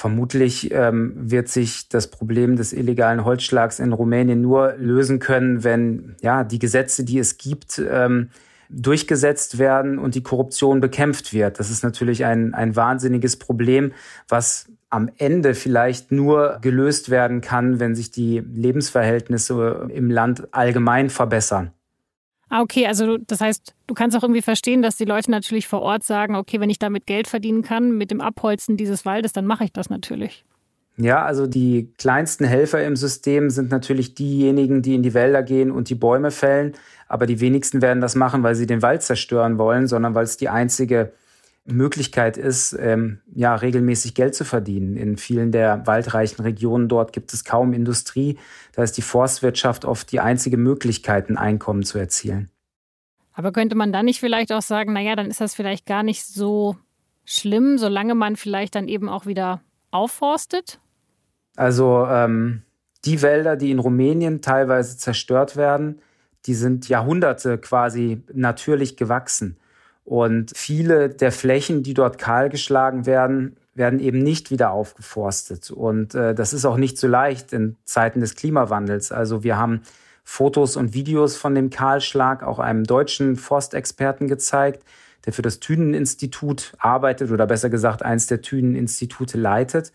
Vermutlich 0.00 0.72
ähm, 0.72 1.12
wird 1.14 1.48
sich 1.48 1.90
das 1.90 2.10
Problem 2.10 2.56
des 2.56 2.72
illegalen 2.72 3.22
Holzschlags 3.22 3.78
in 3.78 3.92
Rumänien 3.92 4.40
nur 4.40 4.72
lösen 4.78 5.18
können, 5.18 5.62
wenn 5.62 6.16
ja 6.22 6.42
die 6.42 6.58
Gesetze, 6.58 7.04
die 7.04 7.18
es 7.18 7.36
gibt, 7.36 7.78
ähm, 7.86 8.30
durchgesetzt 8.70 9.58
werden 9.58 9.98
und 9.98 10.14
die 10.14 10.22
Korruption 10.22 10.80
bekämpft 10.80 11.34
wird. 11.34 11.60
Das 11.60 11.70
ist 11.70 11.84
natürlich 11.84 12.24
ein, 12.24 12.54
ein 12.54 12.76
wahnsinniges 12.76 13.36
Problem, 13.36 13.92
was 14.26 14.70
am 14.88 15.10
Ende 15.18 15.54
vielleicht 15.54 16.12
nur 16.12 16.56
gelöst 16.62 17.10
werden 17.10 17.42
kann, 17.42 17.78
wenn 17.78 17.94
sich 17.94 18.10
die 18.10 18.38
Lebensverhältnisse 18.38 19.86
im 19.92 20.10
Land 20.10 20.48
allgemein 20.54 21.10
verbessern. 21.10 21.72
Ah, 22.50 22.62
okay, 22.62 22.86
also 22.86 23.16
das 23.16 23.40
heißt, 23.40 23.74
du 23.86 23.94
kannst 23.94 24.16
auch 24.16 24.24
irgendwie 24.24 24.42
verstehen, 24.42 24.82
dass 24.82 24.96
die 24.96 25.04
Leute 25.04 25.30
natürlich 25.30 25.68
vor 25.68 25.82
Ort 25.82 26.02
sagen, 26.02 26.34
okay, 26.34 26.58
wenn 26.58 26.68
ich 26.68 26.80
damit 26.80 27.06
Geld 27.06 27.28
verdienen 27.28 27.62
kann 27.62 27.96
mit 27.96 28.10
dem 28.10 28.20
Abholzen 28.20 28.76
dieses 28.76 29.04
Waldes, 29.04 29.32
dann 29.32 29.46
mache 29.46 29.64
ich 29.64 29.72
das 29.72 29.88
natürlich. 29.88 30.44
Ja, 30.96 31.24
also 31.24 31.46
die 31.46 31.92
kleinsten 31.96 32.44
Helfer 32.44 32.84
im 32.84 32.96
System 32.96 33.50
sind 33.50 33.70
natürlich 33.70 34.14
diejenigen, 34.14 34.82
die 34.82 34.96
in 34.96 35.02
die 35.02 35.14
Wälder 35.14 35.42
gehen 35.44 35.70
und 35.70 35.88
die 35.88 35.94
Bäume 35.94 36.32
fällen. 36.32 36.74
Aber 37.08 37.26
die 37.26 37.40
wenigsten 37.40 37.80
werden 37.80 38.00
das 38.00 38.16
machen, 38.16 38.42
weil 38.42 38.56
sie 38.56 38.66
den 38.66 38.82
Wald 38.82 39.02
zerstören 39.02 39.56
wollen, 39.56 39.86
sondern 39.86 40.14
weil 40.14 40.24
es 40.24 40.36
die 40.36 40.48
einzige 40.48 41.12
Möglichkeit 41.64 42.36
ist, 42.36 42.72
ähm, 42.72 43.20
ja, 43.32 43.54
regelmäßig 43.54 44.14
Geld 44.14 44.34
zu 44.34 44.44
verdienen. 44.44 44.96
In 44.96 45.16
vielen 45.16 45.52
der 45.52 45.86
waldreichen 45.86 46.42
Regionen 46.42 46.88
dort 46.88 47.12
gibt 47.12 47.32
es 47.32 47.44
kaum 47.44 47.72
Industrie. 47.72 48.38
Da 48.72 48.82
ist 48.82 48.96
die 48.96 49.02
Forstwirtschaft 49.02 49.84
oft 49.84 50.10
die 50.10 50.20
einzige 50.20 50.56
Möglichkeit, 50.56 51.28
ein 51.28 51.36
Einkommen 51.36 51.82
zu 51.82 51.98
erzielen. 51.98 52.50
Aber 53.32 53.52
könnte 53.52 53.76
man 53.76 53.92
dann 53.92 54.06
nicht 54.06 54.20
vielleicht 54.20 54.52
auch 54.52 54.62
sagen, 54.62 54.92
naja, 54.92 55.16
dann 55.16 55.26
ist 55.26 55.40
das 55.40 55.54
vielleicht 55.54 55.86
gar 55.86 56.02
nicht 56.02 56.24
so 56.26 56.76
schlimm, 57.24 57.78
solange 57.78 58.14
man 58.14 58.36
vielleicht 58.36 58.74
dann 58.74 58.88
eben 58.88 59.08
auch 59.08 59.26
wieder 59.26 59.60
aufforstet? 59.90 60.80
Also 61.56 62.06
ähm, 62.08 62.62
die 63.04 63.22
Wälder, 63.22 63.56
die 63.56 63.70
in 63.70 63.78
Rumänien 63.78 64.42
teilweise 64.42 64.98
zerstört 64.98 65.56
werden, 65.56 66.00
die 66.46 66.54
sind 66.54 66.88
Jahrhunderte 66.88 67.58
quasi 67.58 68.22
natürlich 68.32 68.96
gewachsen. 68.96 69.58
Und 70.04 70.52
viele 70.56 71.08
der 71.08 71.32
Flächen, 71.32 71.82
die 71.82 71.94
dort 71.94 72.18
kahlgeschlagen 72.18 73.06
werden, 73.06 73.56
werden 73.74 74.00
eben 74.00 74.18
nicht 74.18 74.50
wieder 74.50 74.72
aufgeforstet. 74.72 75.70
Und 75.70 76.14
äh, 76.14 76.34
das 76.34 76.52
ist 76.52 76.64
auch 76.64 76.76
nicht 76.76 76.98
so 76.98 77.06
leicht 77.06 77.52
in 77.52 77.76
Zeiten 77.84 78.20
des 78.20 78.34
Klimawandels. 78.34 79.12
Also 79.12 79.44
wir 79.44 79.56
haben 79.56 79.82
Fotos 80.24 80.76
und 80.76 80.94
Videos 80.94 81.36
von 81.36 81.54
dem 81.54 81.70
Kahlschlag 81.70 82.42
auch 82.42 82.58
einem 82.58 82.84
deutschen 82.84 83.36
Forstexperten 83.36 84.28
gezeigt, 84.28 84.84
der 85.24 85.32
für 85.32 85.42
das 85.42 85.60
Thünen-Institut 85.60 86.72
arbeitet 86.78 87.30
oder 87.30 87.46
besser 87.46 87.70
gesagt 87.70 88.02
eins 88.02 88.26
der 88.26 88.40
Thünen-Institute 88.40 89.36
leitet. 89.38 89.92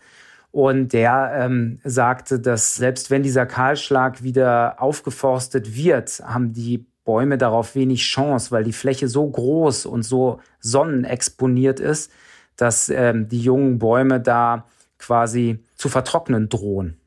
Und 0.52 0.92
der 0.92 1.32
ähm, 1.34 1.80
sagte, 1.84 2.40
dass 2.40 2.76
selbst 2.76 3.10
wenn 3.10 3.22
dieser 3.22 3.46
Kahlschlag 3.46 4.22
wieder 4.22 4.80
aufgeforstet 4.80 5.76
wird, 5.76 6.22
haben 6.24 6.52
die 6.52 6.86
Bäume 7.06 7.38
darauf 7.38 7.74
wenig 7.74 8.02
Chance, 8.02 8.50
weil 8.50 8.64
die 8.64 8.74
Fläche 8.74 9.08
so 9.08 9.26
groß 9.26 9.86
und 9.86 10.02
so 10.02 10.40
sonnenexponiert 10.60 11.80
ist, 11.80 12.12
dass 12.56 12.90
ähm, 12.90 13.28
die 13.28 13.40
jungen 13.40 13.78
Bäume 13.78 14.20
da 14.20 14.66
quasi 14.98 15.64
zu 15.76 15.88
vertrocknen 15.88 16.50
drohen. 16.50 16.98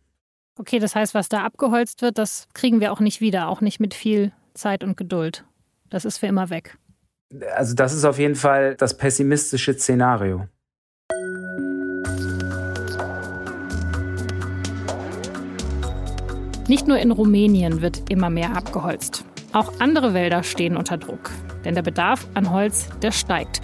Okay, 0.58 0.80
das 0.80 0.96
heißt, 0.96 1.14
was 1.14 1.30
da 1.30 1.44
abgeholzt 1.44 2.02
wird, 2.02 2.18
das 2.18 2.48
kriegen 2.54 2.80
wir 2.80 2.92
auch 2.92 3.00
nicht 3.00 3.22
wieder, 3.22 3.48
auch 3.50 3.62
nicht 3.62 3.80
mit 3.80 3.94
viel 3.94 4.32
Zeit 4.56 4.84
und 4.84 4.98
Geduld. 4.98 5.46
Das 5.90 6.06
ist 6.06 6.18
für 6.18 6.28
immer 6.28 6.50
weg. 6.50 6.78
Also 7.56 7.76
das 7.76 7.94
ist 7.94 8.06
auf 8.06 8.18
jeden 8.18 8.36
Fall 8.36 8.76
das 8.76 8.98
pessimistische 8.98 9.74
Szenario. 9.74 10.48
Nicht 16.68 16.88
nur 16.88 17.00
in 17.00 17.12
Rumänien 17.12 17.82
wird 17.82 18.10
immer 18.12 18.30
mehr 18.30 18.56
abgeholzt. 18.56 19.26
Auch 19.52 19.74
andere 19.80 20.14
Wälder 20.14 20.44
stehen 20.44 20.78
unter 20.78 20.98
Druck. 20.98 21.32
Denn 21.66 21.76
der 21.76 21.82
Bedarf 21.82 22.28
an 22.34 22.52
Holz, 22.52 22.88
der 23.02 23.12
steigt. 23.12 23.62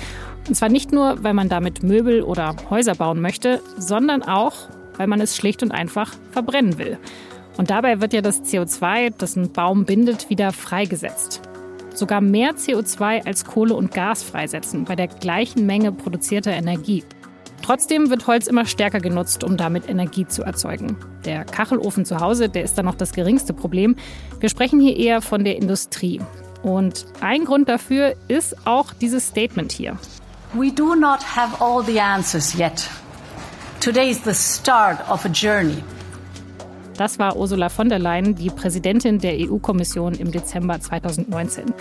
Und 0.48 0.56
zwar 0.56 0.70
nicht 0.70 0.92
nur, 0.92 1.24
weil 1.24 1.34
man 1.34 1.50
damit 1.50 1.84
Möbel 1.84 2.22
oder 2.22 2.56
Häuser 2.70 2.96
bauen 2.96 3.22
möchte, 3.22 3.62
sondern 3.78 4.24
auch, 4.24 4.54
weil 4.98 5.08
man 5.08 5.22
es 5.22 5.36
schlicht 5.36 5.64
und 5.64 5.72
einfach 5.72 6.14
verbrennen 6.32 6.78
will. 6.78 6.98
Und 7.58 7.70
dabei 7.70 8.02
wird 8.02 8.14
ja 8.14 8.22
das 8.22 8.44
CO2, 8.44 9.14
das 9.18 9.36
ein 9.36 9.52
Baum 9.52 9.86
bindet, 9.86 10.30
wieder 10.30 10.52
freigesetzt. 10.52 11.42
Sogar 11.94 12.20
mehr 12.20 12.56
CO2 12.56 13.26
als 13.26 13.46
Kohle 13.46 13.74
und 13.74 13.94
Gas 13.94 14.24
freisetzen 14.24 14.84
bei 14.84 14.96
der 14.96 15.08
gleichen 15.08 15.66
Menge 15.66 15.92
produzierter 15.92 16.52
Energie. 16.52 17.04
Trotzdem 17.66 18.12
wird 18.12 18.28
Holz 18.28 18.46
immer 18.46 18.68
stärker 18.68 19.00
genutzt, 19.00 19.44
um 19.44 19.58
damit 19.58 19.90
Energie 19.90 20.28
zu 20.28 20.44
erzeugen. 20.44 20.98
Der 21.26 21.46
Kachelofen 21.46 22.06
zu 22.06 22.20
Hause, 22.20 22.48
der 22.48 22.64
ist 22.64 22.78
dann 22.78 22.86
noch 22.86 22.94
das 22.94 23.12
geringste 23.12 23.54
Problem. 23.56 23.96
Wir 24.40 24.50
sprechen 24.50 24.80
hier 24.80 24.96
eher 24.96 25.20
von 25.20 25.44
der 25.44 25.56
Industrie. 25.56 26.22
Und 26.62 27.08
ein 27.22 27.44
Grund 27.44 27.68
dafür 27.68 28.14
ist 28.28 28.68
auch 28.68 28.94
dieses 28.94 29.30
Statement 29.30 29.72
hier. 29.72 29.98
We 30.54 30.72
do 30.72 30.94
not 30.94 31.22
have 31.36 31.60
all 31.60 31.84
the 31.84 32.00
answers 32.00 32.54
yet. 32.56 32.88
Today 33.80 34.12
is 34.12 34.24
the 34.24 34.36
start 34.36 35.00
of 35.10 35.26
a 35.26 35.30
journey. 35.30 35.84
Das 36.98 37.18
war 37.18 37.36
Ursula 37.36 37.70
von 37.70 37.90
der 37.90 37.98
Leyen, 37.98 38.36
die 38.36 38.52
Präsidentin 38.52 39.18
der 39.18 39.38
EU-Kommission 39.40 40.14
im 40.14 40.32
Dezember 40.32 40.80
2019. 40.80 41.74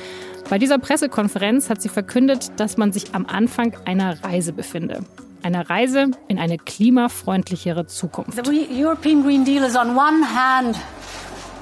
Bei 0.48 0.58
dieser 0.58 0.78
Pressekonferenz 0.78 1.68
hat 1.68 1.82
sie 1.82 1.90
verkündet, 1.90 2.58
dass 2.58 2.78
man 2.78 2.90
sich 2.90 3.14
am 3.14 3.26
Anfang 3.26 3.76
einer 3.84 4.24
Reise 4.24 4.54
befinde. 4.54 5.00
Einer 5.44 5.68
Reise 5.68 6.10
in 6.26 6.38
eine 6.38 6.56
klimafreundlichere 6.56 7.86
Zukunft. 7.86 8.46
The 8.46 8.66
European 8.82 9.22
Green 9.22 9.44
Deal 9.44 9.62
is 9.62 9.76
on 9.76 9.90
one 9.94 10.24
hand 10.24 10.76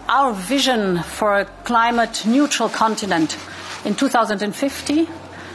our 0.08 0.32
vision 0.32 1.02
for 1.02 1.40
a 1.40 1.46
climate 1.64 2.24
neutral 2.24 2.68
continent 2.68 3.36
in 3.84 3.96
2050 3.96 5.08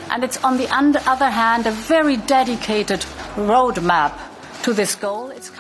and 0.09 0.25
it's 0.25 0.43
on 0.43 0.57
the 0.57 0.67
other 1.09 1.31
hand 1.33 1.67
a 1.67 1.71
very 1.71 2.17
dedicated 2.27 3.05
roadmap 3.37 4.11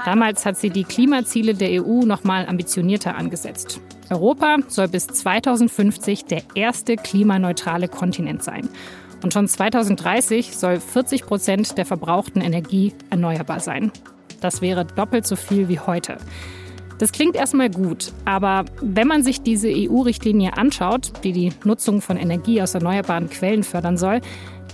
Damals 0.03 0.45
hat 0.45 0.57
sie 0.57 0.69
die 0.69 0.83
Klimaziele 0.83 1.53
der 1.53 1.81
EU 1.81 2.01
noch 2.03 2.25
mal 2.25 2.45
ambitionierter 2.45 3.15
angesetzt. 3.15 3.79
Europa 4.09 4.57
soll 4.67 4.89
bis 4.89 5.07
2050 5.07 6.25
der 6.25 6.41
erste 6.55 6.97
klimaneutrale 6.97 7.87
Kontinent 7.87 8.43
sein. 8.43 8.67
Und 9.23 9.33
schon 9.33 9.47
2030 9.47 10.55
soll 10.55 10.79
40 10.79 11.25
Prozent 11.25 11.77
der 11.77 11.85
verbrauchten 11.85 12.41
Energie 12.41 12.93
erneuerbar 13.09 13.59
sein. 13.59 13.91
Das 14.41 14.61
wäre 14.61 14.85
doppelt 14.85 15.25
so 15.25 15.35
viel 15.35 15.67
wie 15.67 15.79
heute. 15.79 16.17
Das 16.99 17.11
klingt 17.11 17.35
erstmal 17.35 17.69
gut, 17.69 18.11
aber 18.25 18.65
wenn 18.81 19.07
man 19.07 19.23
sich 19.23 19.41
diese 19.41 19.69
EU-Richtlinie 19.69 20.57
anschaut, 20.57 21.11
die 21.23 21.31
die 21.31 21.53
Nutzung 21.63 22.01
von 22.01 22.17
Energie 22.17 22.61
aus 22.61 22.73
erneuerbaren 22.73 23.29
Quellen 23.29 23.63
fördern 23.63 23.97
soll, 23.97 24.21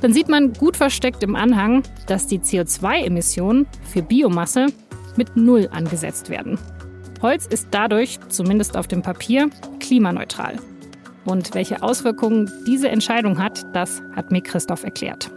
dann 0.02 0.14
sieht 0.14 0.30
man 0.30 0.54
gut 0.54 0.78
versteckt 0.78 1.24
im 1.24 1.36
Anhang, 1.36 1.84
dass 2.08 2.28
die 2.28 2.40
CO2-Emissionen 2.40 3.68
für 3.84 4.02
Biomasse 4.02 4.68
mit 5.18 5.36
Null 5.36 5.70
angesetzt 5.72 6.30
werden. 6.30 6.58
Holz 7.22 7.46
ist 7.46 7.68
dadurch, 7.72 8.20
zumindest 8.30 8.76
auf 8.76 8.88
dem 8.88 9.02
Papier, 9.02 9.50
klimaneutral. 9.80 10.58
Und 11.26 11.56
welche 11.56 11.82
Auswirkungen 11.82 12.52
diese 12.68 12.90
Entscheidung 12.90 13.40
hat, 13.42 13.64
das 13.74 14.02
hat 14.16 14.32
mir 14.32 14.42
Christoph 14.42 14.84
erklärt. 14.84 15.32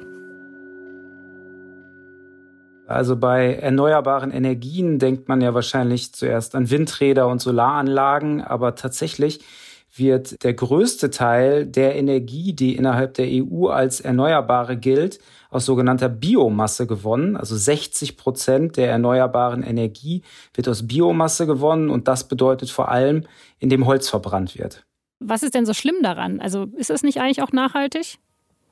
Also 2.87 3.17
bei 3.17 3.55
erneuerbaren 3.55 4.31
Energien 4.31 4.99
denkt 4.99 5.29
man 5.29 5.41
ja 5.41 5.55
wahrscheinlich 5.55 6.13
zuerst 6.13 6.55
an 6.55 6.71
Windräder 6.71 7.27
und 7.27 7.41
Solaranlagen, 7.41 8.43
aber 8.43 8.77
tatsächlich 8.77 9.41
wird 9.99 10.43
der 10.45 10.55
größte 10.55 11.11
Teil 11.11 11.67
der 11.67 11.97
Energie, 11.97 12.53
die 12.53 12.77
innerhalb 12.77 13.15
der 13.15 13.27
EU 13.29 13.69
als 13.69 14.01
erneuerbare 14.01 14.77
gilt, 14.77 15.19
aus 15.51 15.65
sogenannter 15.65 16.09
Biomasse 16.09 16.87
gewonnen. 16.87 17.37
Also 17.37 17.57
60 17.57 18.17
Prozent 18.17 18.77
der 18.77 18.91
erneuerbaren 18.91 19.63
Energie 19.63 20.23
wird 20.55 20.69
aus 20.69 20.87
Biomasse 20.87 21.47
gewonnen 21.47 21.91
und 21.91 22.09
das 22.09 22.29
bedeutet 22.29 22.71
vor 22.71 22.91
allem, 22.91 23.25
indem 23.59 23.87
Holz 23.87 24.09
verbrannt 24.09 24.59
wird. 24.59 24.87
Was 25.19 25.43
ist 25.43 25.55
denn 25.55 25.67
so 25.67 25.75
schlimm 25.75 25.97
daran? 26.03 26.41
Also 26.41 26.67
ist 26.77 26.91
es 26.91 27.03
nicht 27.03 27.21
eigentlich 27.21 27.43
auch 27.43 27.53
nachhaltig? 27.53 28.19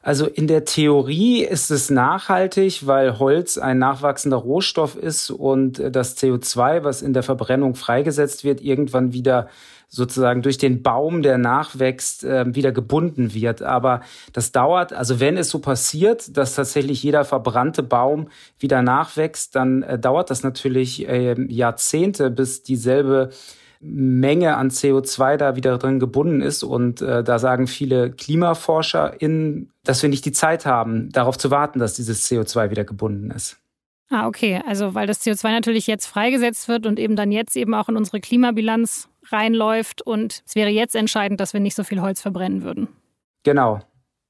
Also 0.05 0.27
in 0.27 0.47
der 0.47 0.67
Theorie 0.67 1.43
ist 1.45 1.71
es 1.71 1.89
nachhaltig, 1.89 2.87
weil 2.87 3.19
Holz 3.19 3.57
ein 3.57 3.79
nachwachsender 3.79 4.37
Rohstoff 4.37 4.97
ist 4.97 5.31
und 5.31 5.79
das 5.79 6.19
CO2, 6.19 6.85
was 6.85 7.01
in 7.01 7.15
der 7.15 7.23
Verbrennung 7.23 7.75
freigesetzt 7.75 8.45
wird, 8.45 8.61
irgendwann 8.61 9.15
wieder 9.15 9.49
sozusagen 9.89 10.43
durch 10.43 10.59
den 10.59 10.83
Baum, 10.83 11.23
der 11.23 11.39
nachwächst, 11.39 12.25
äh, 12.25 12.55
wieder 12.55 12.73
gebunden 12.73 13.33
wird. 13.33 13.63
Aber 13.63 14.03
das 14.35 14.53
dauert, 14.53 14.93
also 14.93 15.21
wenn 15.21 15.39
es 15.39 15.49
so 15.49 15.61
passiert, 15.61 16.37
dass 16.37 16.55
tatsächlich 16.55 17.03
jeder 17.03 17.25
verbrannte 17.25 17.83
Baum 17.83 18.29
wieder 18.59 18.83
nachwächst, 18.83 19.55
dann 19.55 19.83
äh, 19.85 19.99
dauert 19.99 20.29
das 20.29 20.43
natürlich 20.43 21.09
äh, 21.09 21.35
Jahrzehnte, 21.49 22.31
bis 22.31 22.63
dieselbe 22.63 23.31
Menge 23.87 24.57
an 24.57 24.71
CO2 24.71 25.37
da 25.37 25.57
wieder 25.57 25.77
drin 25.79 25.99
gebunden 25.99 26.41
ist. 26.41 26.63
Und 26.63 27.03
äh, 27.03 27.23
da 27.23 27.39
sagen 27.39 27.67
viele 27.67 28.11
KlimaforscherInnen, 28.11 29.71
dass 29.85 30.03
wir 30.03 30.09
nicht 30.09 30.25
die 30.25 30.33
Zeit 30.33 30.65
haben, 30.65 31.11
darauf 31.13 31.37
zu 31.37 31.51
warten, 31.51 31.79
dass 31.79 31.95
dieses 31.95 32.27
CO2 32.29 32.71
wieder 32.71 32.85
gebunden 32.85 33.31
ist. 33.31 33.59
Ah, 34.11 34.27
okay. 34.27 34.63
Also 34.67 34.95
weil 34.95 35.07
das 35.07 35.25
CO2 35.25 35.51
natürlich 35.51 35.87
jetzt 35.87 36.07
freigesetzt 36.07 36.69
wird 36.69 36.87
und 36.87 36.99
eben 36.99 37.17
dann 37.17 37.31
jetzt 37.31 37.57
eben 37.57 37.75
auch 37.75 37.89
in 37.89 37.97
unsere 37.97 38.21
Klimabilanz 38.21 39.09
reinläuft. 39.31 40.03
Und 40.03 40.43
es 40.47 40.55
wäre 40.55 40.71
jetzt 40.71 40.95
entscheidend, 40.95 41.41
dass 41.41 41.53
wir 41.53 41.61
nicht 41.61 41.75
so 41.75 41.85
viel 41.85 42.01
Holz 42.01 42.23
verbrennen 42.23 42.63
würden. 42.63 42.89
Genau. 43.43 43.81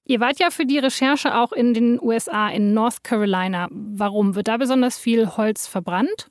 Ihr 0.06 0.20
wart 0.20 0.38
ja 0.38 0.50
für 0.50 0.66
die 0.66 0.78
Recherche 0.78 1.34
auch 1.34 1.52
in 1.52 1.72
den 1.72 1.98
USA, 2.00 2.48
in 2.48 2.74
North 2.74 3.04
Carolina. 3.04 3.68
Warum? 3.70 4.34
Wird 4.34 4.48
da 4.48 4.56
besonders 4.56 4.98
viel 4.98 5.36
Holz 5.36 5.66
verbrannt? 5.66 6.28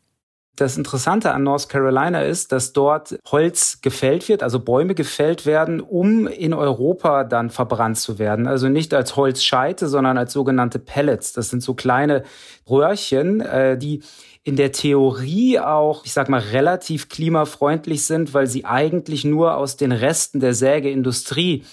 Das 0.55 0.77
Interessante 0.77 1.31
an 1.31 1.41
North 1.41 1.67
Carolina 1.67 2.21
ist, 2.21 2.51
dass 2.51 2.73
dort 2.73 3.17
Holz 3.31 3.79
gefällt 3.81 4.29
wird, 4.29 4.43
also 4.43 4.59
Bäume 4.59 4.93
gefällt 4.93 5.47
werden, 5.47 5.81
um 5.81 6.27
in 6.27 6.53
Europa 6.53 7.23
dann 7.23 7.49
verbrannt 7.49 7.97
zu 7.97 8.19
werden. 8.19 8.45
Also 8.45 8.69
nicht 8.69 8.93
als 8.93 9.15
Holzscheite, 9.15 9.87
sondern 9.87 10.15
als 10.19 10.31
sogenannte 10.31 10.77
Pellets. 10.77 11.33
Das 11.33 11.49
sind 11.49 11.63
so 11.63 11.73
kleine 11.73 12.23
Röhrchen, 12.69 13.41
äh, 13.41 13.79
die 13.79 14.03
in 14.43 14.55
der 14.55 14.71
Theorie 14.71 15.59
auch, 15.59 16.05
ich 16.05 16.13
sag 16.13 16.29
mal, 16.29 16.41
relativ 16.41 17.09
klimafreundlich 17.09 18.05
sind, 18.05 18.35
weil 18.35 18.45
sie 18.45 18.65
eigentlich 18.65 19.25
nur 19.25 19.57
aus 19.57 19.75
den 19.75 19.91
Resten 19.91 20.39
der 20.39 20.53
Sägeindustrie 20.53 21.63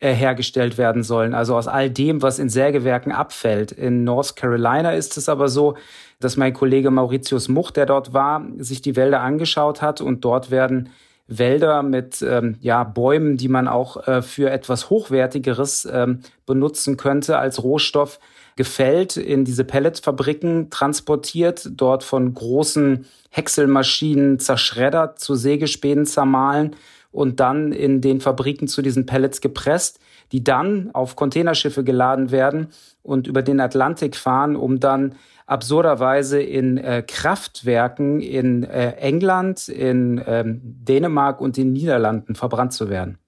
äh, 0.00 0.12
hergestellt 0.12 0.78
werden 0.78 1.02
sollen. 1.02 1.34
Also 1.34 1.56
aus 1.56 1.66
all 1.66 1.90
dem, 1.90 2.22
was 2.22 2.38
in 2.38 2.48
Sägewerken 2.48 3.12
abfällt. 3.12 3.72
In 3.72 4.04
North 4.04 4.36
Carolina 4.36 4.92
ist 4.92 5.16
es 5.16 5.28
aber 5.28 5.48
so, 5.48 5.76
dass 6.20 6.36
mein 6.36 6.52
Kollege 6.52 6.90
Mauritius 6.90 7.48
Much, 7.48 7.72
der 7.72 7.86
dort 7.86 8.12
war, 8.12 8.44
sich 8.58 8.80
die 8.80 8.96
Wälder 8.96 9.20
angeschaut 9.20 9.82
hat 9.82 10.00
und 10.00 10.24
dort 10.24 10.50
werden 10.50 10.90
Wälder 11.28 11.82
mit 11.82 12.22
ähm, 12.22 12.56
ja, 12.60 12.84
Bäumen, 12.84 13.36
die 13.36 13.48
man 13.48 13.68
auch 13.68 14.08
äh, 14.08 14.22
für 14.22 14.50
etwas 14.50 14.88
Hochwertigeres 14.88 15.86
ähm, 15.92 16.20
benutzen 16.46 16.96
könnte 16.96 17.38
als 17.38 17.62
Rohstoff, 17.62 18.18
gefällt, 18.56 19.16
in 19.16 19.44
diese 19.44 19.64
Pelletfabriken 19.64 20.70
transportiert, 20.70 21.68
dort 21.72 22.02
von 22.02 22.34
großen 22.34 23.06
Häckselmaschinen 23.30 24.40
zerschreddert, 24.40 25.20
zu 25.20 25.34
Sägespänen 25.34 26.06
zermahlen 26.06 26.74
und 27.10 27.40
dann 27.40 27.72
in 27.72 28.00
den 28.00 28.20
Fabriken 28.20 28.68
zu 28.68 28.82
diesen 28.82 29.06
Pellets 29.06 29.40
gepresst, 29.40 30.00
die 30.32 30.44
dann 30.44 30.90
auf 30.92 31.16
Containerschiffe 31.16 31.84
geladen 31.84 32.30
werden 32.30 32.68
und 33.02 33.26
über 33.26 33.42
den 33.42 33.60
Atlantik 33.60 34.16
fahren, 34.16 34.56
um 34.56 34.80
dann 34.80 35.14
absurderweise 35.46 36.40
in 36.42 36.76
äh, 36.76 37.02
Kraftwerken 37.06 38.20
in 38.20 38.64
äh, 38.64 38.90
England, 38.96 39.68
in 39.68 40.22
ähm, 40.26 40.60
Dänemark 40.62 41.40
und 41.40 41.56
den 41.56 41.72
Niederlanden 41.72 42.34
verbrannt 42.34 42.74
zu 42.74 42.90
werden. 42.90 43.18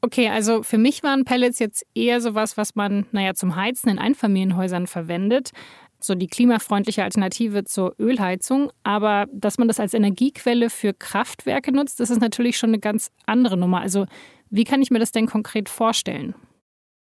Okay, 0.00 0.28
also 0.28 0.62
für 0.62 0.78
mich 0.78 1.02
waren 1.02 1.24
Pellets 1.24 1.58
jetzt 1.58 1.84
eher 1.94 2.20
sowas, 2.20 2.56
was 2.56 2.74
man, 2.74 3.06
naja, 3.12 3.34
zum 3.34 3.56
Heizen 3.56 3.88
in 3.88 3.98
Einfamilienhäusern 3.98 4.86
verwendet. 4.86 5.50
So 6.00 6.14
die 6.14 6.28
klimafreundliche 6.28 7.02
Alternative 7.02 7.64
zur 7.64 7.94
Ölheizung. 7.98 8.70
Aber 8.82 9.26
dass 9.32 9.58
man 9.58 9.68
das 9.68 9.80
als 9.80 9.94
Energiequelle 9.94 10.70
für 10.70 10.92
Kraftwerke 10.92 11.72
nutzt, 11.72 12.00
das 12.00 12.10
ist 12.10 12.20
natürlich 12.20 12.58
schon 12.58 12.70
eine 12.70 12.78
ganz 12.78 13.10
andere 13.26 13.56
Nummer. 13.56 13.80
Also 13.80 14.06
wie 14.50 14.64
kann 14.64 14.82
ich 14.82 14.90
mir 14.90 14.98
das 14.98 15.12
denn 15.12 15.26
konkret 15.26 15.68
vorstellen? 15.68 16.34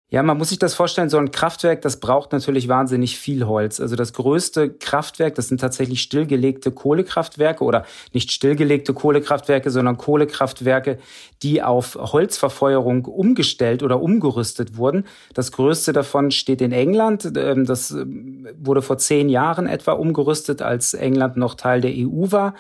Ja, 0.10 0.22
man 0.22 0.38
muss 0.38 0.50
sich 0.50 0.60
das 0.60 0.76
vorstellen, 0.76 1.10
so 1.10 1.18
ein 1.18 1.32
Kraftwerk, 1.32 1.82
das 1.82 2.00
braucht 2.00 2.34
natürlich 2.34 2.68
wahnsinnig 2.68 3.18
viel 3.18 3.48
Holz. 3.48 3.80
Also 3.80 3.96
das 3.96 4.14
größte 4.14 4.70
Kraftwerk, 4.70 5.34
das 5.34 5.48
sind 5.48 5.60
tatsächlich 5.60 6.04
stillgelegte 6.04 6.72
Kohlekraftwerke 6.72 7.64
oder 7.64 7.84
nicht 8.14 8.32
stillgelegte 8.32 8.94
Kohlekraftwerke, 8.94 9.72
sondern 9.72 9.98
Kohlekraftwerke, 9.98 11.00
die 11.42 11.64
auf 11.64 11.96
Holzverfeuerung 11.96 13.06
umgestellt 13.06 13.82
oder 13.82 14.04
umgerüstet 14.04 14.78
wurden. 14.78 15.06
Das 15.34 15.52
größte 15.52 15.94
davon 15.94 16.30
steht 16.30 16.62
in 16.62 16.74
England. 16.74 17.32
Ähm, 17.36 17.66
das 17.66 17.90
ähm, 17.90 18.48
wurde 18.60 18.84
vor 18.84 19.00
zehn 19.00 19.30
Jahren 19.30 19.66
etwa 19.66 19.94
umgerüstet, 19.94 20.62
als 20.62 20.94
England 20.94 21.38
noch 21.38 21.56
Teil 21.56 21.82
der 21.82 21.92
EU 21.92 22.32
war. 22.32 22.54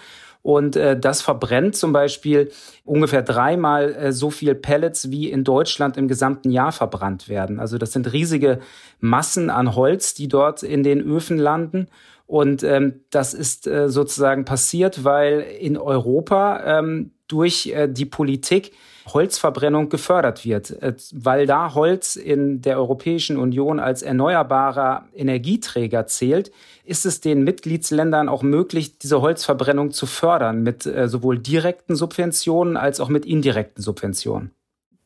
Und 0.43 0.75
äh, 0.75 0.99
das 0.99 1.21
verbrennt 1.21 1.75
zum 1.75 1.93
Beispiel 1.93 2.51
ungefähr 2.83 3.23
dreimal 3.23 3.95
äh, 3.95 4.11
so 4.11 4.29
viel 4.29 4.53
Pellets, 4.53 5.09
wie 5.09 5.31
in 5.31 5.45
Deutschland 5.45 5.97
im 5.97 6.09
gesamten 6.09 6.51
Jahr 6.51 6.73
verbrannt 6.73 7.29
werden. 7.29 7.59
Also 7.59 7.77
das 7.77 7.93
sind 7.93 8.11
riesige 8.11 8.59
Massen 8.99 9.49
an 9.49 9.75
Holz, 9.75 10.13
die 10.13 10.27
dort 10.27 10.61
in 10.61 10.83
den 10.83 11.01
Öfen 11.01 11.37
landen. 11.37 11.87
Und 12.27 12.61
ähm, 12.63 13.01
das 13.09 13.33
ist 13.33 13.67
äh, 13.67 13.89
sozusagen 13.89 14.43
passiert, 14.43 15.05
weil 15.05 15.39
in 15.59 15.77
Europa 15.77 16.79
ähm, 16.79 17.11
durch 17.33 17.67
äh, 17.67 17.87
die 17.87 18.05
Politik 18.05 18.71
Holzverbrennung 19.11 19.89
gefördert 19.89 20.45
wird, 20.45 20.69
äh, 20.81 20.93
weil 21.11 21.45
da 21.47 21.73
Holz 21.73 22.15
in 22.15 22.61
der 22.61 22.77
Europäischen 22.77 23.37
Union 23.37 23.79
als 23.79 24.03
erneuerbarer 24.03 25.07
Energieträger 25.15 26.05
zählt, 26.05 26.51
ist 26.85 27.05
es 27.05 27.21
den 27.21 27.43
Mitgliedsländern 27.43 28.29
auch 28.29 28.43
möglich, 28.43 28.99
diese 28.99 29.21
Holzverbrennung 29.21 29.91
zu 29.91 30.05
fördern 30.05 30.61
mit 30.61 30.85
äh, 30.85 31.09
sowohl 31.09 31.39
direkten 31.39 31.95
Subventionen 31.95 32.77
als 32.77 32.99
auch 32.99 33.09
mit 33.09 33.25
indirekten 33.25 33.83
Subventionen. 33.83 34.51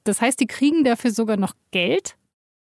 Das 0.03 0.21
heißt, 0.21 0.39
die 0.39 0.47
kriegen 0.47 0.83
dafür 0.83 1.11
sogar 1.11 1.37
noch 1.37 1.53
Geld? 1.71 2.16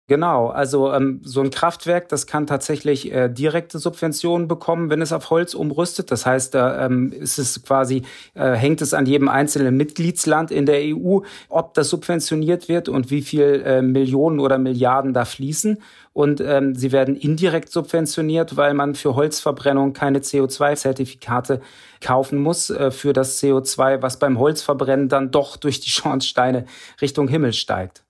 Genau, 0.09 0.49
also 0.49 0.93
ähm, 0.93 1.21
so 1.23 1.41
ein 1.41 1.51
Kraftwerk, 1.51 2.09
das 2.09 2.27
kann 2.27 2.49
tatsächlich 2.49 3.13
äh, 3.13 3.29
direkte 3.29 3.79
Subventionen 3.79 4.49
bekommen, 4.49 4.91
wenn 4.91 5.01
es 5.01 5.13
auf 5.13 5.31
Holz 5.31 5.55
umrüstet. 5.55 6.11
Das 6.11 6.27
heißt, 6.27 6.55
da 6.55 6.85
ähm, 6.87 7.13
ist 7.13 7.39
es 7.39 7.63
quasi, 7.63 8.03
äh, 8.35 8.51
hängt 8.51 8.83
es 8.83 8.95
an 8.95 9.07
jedem 9.07 9.29
einzelnen 9.29 9.77
Mitgliedsland 9.77 10.51
in 10.51 10.67
der 10.67 10.81
EU, 10.81 11.21
ob 11.49 11.75
das 11.75 11.89
subventioniert 11.89 12.69
wird 12.69 12.89
und 12.89 13.11
wie 13.11 13.23
viel 13.23 13.63
äh, 13.65 13.81
Millionen 13.81 14.41
oder 14.41 14.59
Milliarden 14.59 15.15
da 15.15 15.25
fließen. 15.25 15.79
Und 16.13 16.41
ähm, 16.41 16.75
sie 16.75 16.91
werden 16.91 17.17
indirekt 17.17 17.71
subventioniert, 17.71 18.57
weil 18.57 18.75
man 18.75 18.97
für 18.97 19.15
Holzverbrennung 19.15 19.93
keine 19.93 20.19
CO2-Zertifikate 20.19 21.61
kaufen 22.01 22.39
muss 22.41 22.71
äh, 22.71 22.91
für 22.91 23.13
das 23.13 23.41
CO2, 23.41 24.03
was 24.03 24.19
beim 24.19 24.39
Holzverbrennen 24.39 25.09
dann 25.09 25.31
doch 25.31 25.57
durch 25.57 25.79
die 25.79 25.91
Schornsteine 25.91 26.67
Richtung 27.01 27.29
Himmel 27.29 27.53
steigt. 27.53 28.03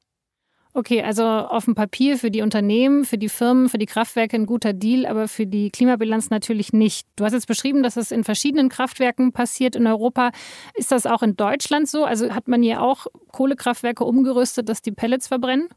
Okay, 0.75 1.03
also 1.03 1.25
auf 1.25 1.67
dem 1.67 1.75
Papier 1.75 2.17
für 2.17 2.31
die 2.31 2.41
Unternehmen, 2.41 3.05
für 3.05 3.19
die 3.19 3.29
Firmen, 3.29 3.69
für 3.69 3.77
die 3.77 3.85
Kraftwerke 3.85 4.37
ein 4.37 4.47
guter 4.47 4.73
Deal, 4.73 5.05
aber 5.05 5.29
für 5.29 5.47
die 5.47 5.71
Klimabilanz 5.71 6.31
natürlich 6.31 6.73
nicht. 6.73 7.07
Du 7.17 7.25
hast 7.25 7.35
jetzt 7.35 7.47
beschrieben, 7.47 7.83
dass 7.83 7.99
es 7.99 8.11
in 8.11 8.25
verschiedenen 8.25 8.71
Kraftwerken 8.71 9.33
passiert 9.33 9.77
in 9.77 9.87
Europa. 9.87 10.31
Ist 10.75 10.91
das 10.91 11.05
auch 11.05 11.23
in 11.23 11.37
Deutschland 11.37 11.89
so? 11.89 12.07
Also 12.07 12.31
hat 12.31 12.49
man 12.49 12.63
hier 12.63 12.81
auch 12.81 13.07
Kohlekraftwerke 13.33 14.05
umgerüstet, 14.05 14.71
dass 14.71 14.81
die 14.81 14.93
Pellets 14.93 15.29
verbrennen? 15.29 15.69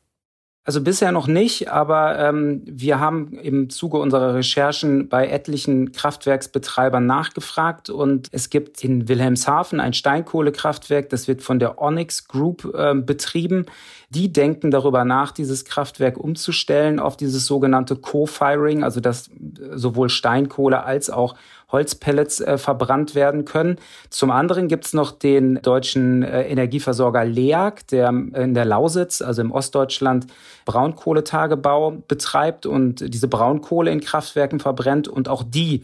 Also 0.68 0.82
bisher 0.82 1.12
noch 1.12 1.28
nicht, 1.28 1.70
aber 1.70 2.18
ähm, 2.18 2.64
wir 2.66 3.00
haben 3.00 3.38
im 3.38 3.70
Zuge 3.70 3.98
unserer 3.98 4.34
Recherchen 4.34 5.10
bei 5.10 5.28
etlichen 5.28 5.92
Kraftwerksbetreibern 5.92 7.06
nachgefragt 7.06 7.92
und 7.92 8.30
es 8.32 8.50
gibt 8.50 8.84
in 8.84 9.08
Wilhelmshaven 9.08 9.80
ein 9.80 9.94
Steinkohlekraftwerk, 9.94 11.10
das 11.12 11.28
wird 11.28 11.44
von 11.44 11.60
der 11.60 11.80
Onyx 11.80 12.28
Group 12.28 12.74
äh, 12.74 12.96
betrieben. 12.96 13.68
Die 14.10 14.34
denken 14.34 14.72
darüber 14.72 15.06
nach, 15.06 15.32
dieses 15.32 15.66
Kraftwerk 15.66 16.18
umzustellen 16.18 17.00
auf 17.00 17.16
dieses 17.16 17.46
sogenannte 17.46 17.96
Co-Firing, 17.96 18.84
also 18.84 19.00
dass 19.00 19.30
sowohl 19.72 20.10
Steinkohle 20.10 20.84
als 20.84 21.12
auch 21.12 21.36
Holzpellets 21.72 22.42
äh, 22.42 22.58
verbrannt 22.58 23.16
werden 23.16 23.46
können. 23.46 23.78
Zum 24.10 24.32
anderen 24.32 24.68
gibt 24.68 24.86
es 24.86 24.94
noch 24.94 25.12
den 25.12 25.62
deutschen 25.62 26.24
äh, 26.24 26.44
Energieversorger 26.44 27.26
LEAG, 27.26 27.88
der 27.92 28.10
in 28.10 28.54
der 28.54 28.66
Lausitz, 28.66 29.22
also 29.22 29.42
im 29.42 29.52
Ostdeutschland, 29.52 30.28
Braunkohletagebau 30.66 32.04
betreibt 32.08 32.66
und 32.66 33.14
diese 33.14 33.28
Braunkohle 33.28 33.92
in 33.92 34.02
Kraftwerken 34.02 34.60
verbrennt. 34.60 35.08
Und 35.08 35.28
auch 35.28 35.44
die 35.44 35.84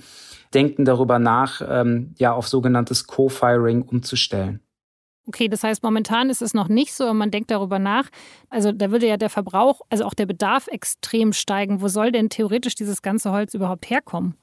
denken 0.54 0.86
darüber 0.86 1.20
nach, 1.20 1.62
ähm, 1.68 2.14
ja, 2.18 2.34
auf 2.34 2.48
sogenanntes 2.48 3.08
Co-Firing 3.08 3.84
umzustellen. 3.84 4.62
Okay, 5.28 5.48
das 5.48 5.64
heißt, 5.64 5.84
momentan 5.84 6.30
ist 6.30 6.42
es 6.42 6.54
noch 6.54 6.68
nicht 6.68 6.94
so, 6.94 7.06
aber 7.06 7.14
man 7.14 7.32
denkt 7.32 7.52
darüber 7.52 7.80
nach. 7.80 8.10
Also 8.50 8.72
da 8.72 8.92
würde 8.92 9.08
ja 9.08 9.18
der 9.18 9.30
Verbrauch, 9.30 9.82
also 9.90 10.04
auch 10.04 10.14
der 10.14 10.26
Bedarf 10.26 10.68
extrem 10.68 11.32
steigen. 11.32 11.82
Wo 11.82 11.88
soll 11.88 12.12
denn 12.12 12.30
theoretisch 12.30 12.76
dieses 12.76 13.02
ganze 13.02 13.32
Holz 13.32 13.54
überhaupt 13.54 13.90
herkommen? 13.90 14.36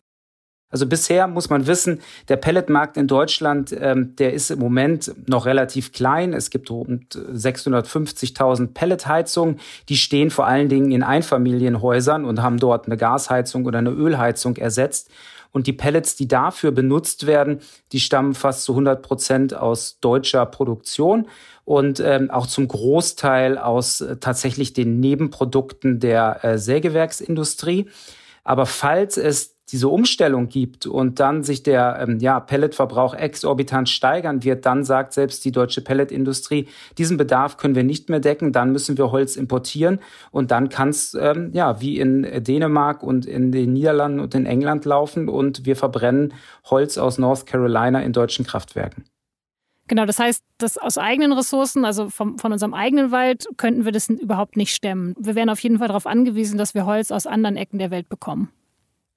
Also 0.70 0.86
bisher 0.86 1.26
muss 1.28 1.48
man 1.48 1.66
wissen, 1.66 2.00
der 2.28 2.36
Pelletmarkt 2.36 2.96
in 2.98 3.06
Deutschland, 3.06 3.74
ähm, 3.78 4.14
der 4.16 4.34
ist 4.34 4.50
im 4.50 4.58
Moment 4.58 5.14
noch 5.26 5.46
relativ 5.46 5.92
klein. 5.92 6.34
Es 6.34 6.50
gibt 6.50 6.70
rund 6.70 7.14
650.000 7.14 8.74
Pelletheizungen. 8.74 9.60
Die 9.88 9.96
stehen 9.96 10.30
vor 10.30 10.46
allen 10.46 10.68
Dingen 10.68 10.90
in 10.90 11.02
Einfamilienhäusern 11.02 12.24
und 12.26 12.42
haben 12.42 12.58
dort 12.58 12.86
eine 12.86 12.98
Gasheizung 12.98 13.64
oder 13.64 13.78
eine 13.78 13.90
Ölheizung 13.90 14.56
ersetzt. 14.56 15.10
Und 15.50 15.66
die 15.66 15.72
Pellets, 15.72 16.14
die 16.16 16.28
dafür 16.28 16.72
benutzt 16.72 17.26
werden, 17.26 17.60
die 17.92 18.00
stammen 18.00 18.34
fast 18.34 18.64
zu 18.64 18.72
100 18.72 19.02
Prozent 19.02 19.54
aus 19.54 19.98
deutscher 20.00 20.44
Produktion 20.44 21.26
und 21.64 22.00
ähm, 22.00 22.30
auch 22.30 22.46
zum 22.46 22.68
Großteil 22.68 23.56
aus 23.56 24.02
äh, 24.02 24.18
tatsächlich 24.18 24.74
den 24.74 25.00
Nebenprodukten 25.00 26.00
der 26.00 26.44
äh, 26.44 26.58
Sägewerksindustrie. 26.58 27.88
Aber 28.44 28.66
falls 28.66 29.16
es 29.16 29.57
diese 29.70 29.88
Umstellung 29.88 30.48
gibt 30.48 30.86
und 30.86 31.20
dann 31.20 31.42
sich 31.42 31.62
der 31.62 31.98
ähm, 32.00 32.18
ja, 32.20 32.40
Pelletverbrauch 32.40 33.14
exorbitant 33.14 33.88
steigern 33.88 34.42
wird, 34.42 34.66
dann 34.66 34.84
sagt 34.84 35.12
selbst 35.12 35.44
die 35.44 35.52
deutsche 35.52 35.80
Pelletindustrie, 35.80 36.68
diesen 36.96 37.16
Bedarf 37.16 37.56
können 37.56 37.74
wir 37.74 37.84
nicht 37.84 38.08
mehr 38.08 38.20
decken, 38.20 38.52
dann 38.52 38.72
müssen 38.72 38.96
wir 38.96 39.10
Holz 39.10 39.36
importieren 39.36 40.00
und 40.30 40.50
dann 40.50 40.68
kann 40.68 40.88
es 40.88 41.14
ähm, 41.14 41.50
ja 41.52 41.80
wie 41.80 41.98
in 41.98 42.22
Dänemark 42.42 43.02
und 43.02 43.26
in 43.26 43.52
den 43.52 43.72
Niederlanden 43.72 44.20
und 44.20 44.34
in 44.34 44.46
England 44.46 44.84
laufen 44.84 45.28
und 45.28 45.66
wir 45.66 45.76
verbrennen 45.76 46.32
Holz 46.64 46.98
aus 46.98 47.18
North 47.18 47.46
Carolina 47.46 48.00
in 48.00 48.12
deutschen 48.12 48.46
Kraftwerken. 48.46 49.04
Genau, 49.88 50.04
das 50.04 50.18
heißt, 50.18 50.44
das 50.58 50.76
aus 50.76 50.98
eigenen 50.98 51.32
Ressourcen, 51.32 51.86
also 51.86 52.10
vom, 52.10 52.38
von 52.38 52.52
unserem 52.52 52.74
eigenen 52.74 53.10
Wald, 53.10 53.48
könnten 53.56 53.86
wir 53.86 53.92
das 53.92 54.10
überhaupt 54.10 54.56
nicht 54.56 54.74
stemmen. 54.74 55.14
Wir 55.18 55.34
wären 55.34 55.48
auf 55.48 55.60
jeden 55.60 55.78
Fall 55.78 55.88
darauf 55.88 56.06
angewiesen, 56.06 56.58
dass 56.58 56.74
wir 56.74 56.84
Holz 56.84 57.10
aus 57.10 57.26
anderen 57.26 57.56
Ecken 57.56 57.78
der 57.78 57.90
Welt 57.90 58.10
bekommen. 58.10 58.50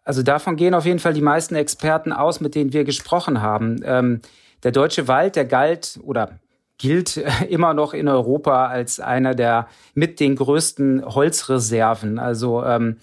Also 0.03 0.23
davon 0.23 0.55
gehen 0.55 0.73
auf 0.73 0.85
jeden 0.85 0.99
Fall 0.99 1.13
die 1.13 1.21
meisten 1.21 1.55
Experten 1.55 2.11
aus, 2.11 2.41
mit 2.41 2.55
denen 2.55 2.73
wir 2.73 2.83
gesprochen 2.83 3.41
haben. 3.41 3.81
Ähm, 3.83 4.21
der 4.63 4.71
deutsche 4.71 5.07
Wald, 5.07 5.35
der 5.35 5.45
galt 5.45 5.99
oder 6.03 6.39
gilt 6.77 7.17
immer 7.49 7.73
noch 7.73 7.93
in 7.93 8.07
Europa 8.07 8.67
als 8.67 8.99
einer 8.99 9.35
der 9.35 9.67
mit 9.93 10.19
den 10.19 10.35
größten 10.35 11.05
Holzreserven. 11.05 12.19
Also 12.19 12.63
ähm, 12.63 12.97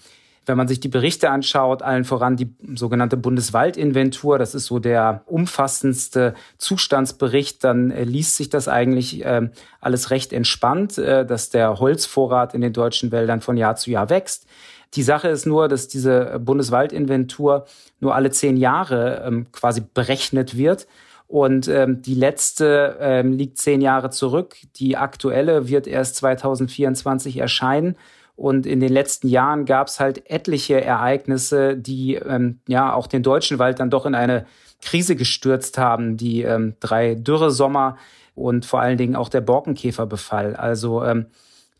wenn 0.49 0.57
man 0.57 0.67
sich 0.67 0.79
die 0.79 0.87
Berichte 0.87 1.29
anschaut, 1.29 1.83
allen 1.83 2.05
voran 2.05 2.35
die 2.35 2.53
sogenannte 2.75 3.17
Bundeswaldinventur, 3.17 4.39
das 4.39 4.55
ist 4.55 4.65
so 4.65 4.79
der 4.79 5.21
umfassendste 5.27 6.33
Zustandsbericht, 6.57 7.63
dann 7.63 7.91
äh, 7.91 8.03
liest 8.03 8.35
sich 8.35 8.49
das 8.49 8.67
eigentlich 8.67 9.23
äh, 9.23 9.49
alles 9.79 10.09
recht 10.09 10.33
entspannt, 10.33 10.97
äh, 10.97 11.25
dass 11.25 11.51
der 11.51 11.79
Holzvorrat 11.79 12.55
in 12.55 12.61
den 12.61 12.73
deutschen 12.73 13.11
Wäldern 13.11 13.41
von 13.41 13.57
Jahr 13.57 13.75
zu 13.75 13.91
Jahr 13.91 14.09
wächst. 14.09 14.48
Die 14.95 15.03
Sache 15.03 15.27
ist 15.27 15.45
nur, 15.45 15.67
dass 15.67 15.87
diese 15.87 16.39
Bundeswaldinventur 16.39 17.65
nur 17.99 18.15
alle 18.15 18.31
zehn 18.31 18.57
Jahre 18.57 19.23
ähm, 19.25 19.51
quasi 19.51 19.81
berechnet 19.81 20.57
wird. 20.57 20.87
Und 21.27 21.67
ähm, 21.67 22.01
die 22.01 22.15
letzte 22.15 22.97
ähm, 22.99 23.33
liegt 23.33 23.59
zehn 23.59 23.81
Jahre 23.81 24.09
zurück. 24.09 24.57
Die 24.77 24.97
aktuelle 24.97 25.69
wird 25.69 25.85
erst 25.85 26.15
2024 26.15 27.37
erscheinen. 27.37 27.97
Und 28.35 28.65
in 28.65 28.79
den 28.79 28.91
letzten 28.91 29.27
Jahren 29.27 29.65
gab 29.65 29.87
es 29.89 29.99
halt 29.99 30.27
etliche 30.31 30.81
Ereignisse, 30.81 31.77
die 31.77 32.15
ähm, 32.15 32.61
ja 32.67 32.93
auch 32.93 33.05
den 33.05 33.21
deutschen 33.21 33.59
Wald 33.59 33.79
dann 33.79 33.91
doch 33.91 34.07
in 34.07 34.15
eine 34.15 34.45
Krise 34.81 35.15
gestürzt 35.15 35.77
haben. 35.77 36.17
Die 36.17 36.41
ähm, 36.41 36.75
drei 36.79 37.13
Dürresommer 37.13 37.97
und 38.33 38.65
vor 38.65 38.79
allen 38.79 38.97
Dingen 38.97 39.15
auch 39.15 39.29
der 39.29 39.41
Borkenkäferbefall. 39.41 40.55
Also 40.55 41.03
ähm, 41.03 41.27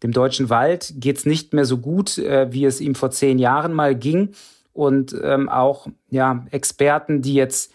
dem 0.03 0.11
deutschen 0.11 0.49
Wald 0.49 0.93
geht's 0.97 1.25
nicht 1.25 1.53
mehr 1.53 1.65
so 1.65 1.77
gut, 1.77 2.17
äh, 2.17 2.51
wie 2.51 2.65
es 2.65 2.81
ihm 2.81 2.95
vor 2.95 3.11
zehn 3.11 3.39
Jahren 3.39 3.73
mal 3.73 3.95
ging. 3.95 4.29
Und 4.73 5.15
ähm, 5.23 5.49
auch 5.49 5.87
ja, 6.09 6.45
Experten, 6.51 7.21
die 7.21 7.33
jetzt 7.33 7.73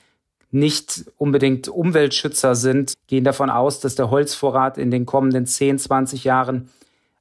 nicht 0.50 1.06
unbedingt 1.18 1.68
Umweltschützer 1.68 2.54
sind, 2.54 2.94
gehen 3.08 3.24
davon 3.24 3.50
aus, 3.50 3.80
dass 3.80 3.96
der 3.96 4.10
Holzvorrat 4.10 4.78
in 4.78 4.90
den 4.90 5.04
kommenden 5.04 5.46
10, 5.46 5.80
20 5.80 6.24
Jahren 6.24 6.70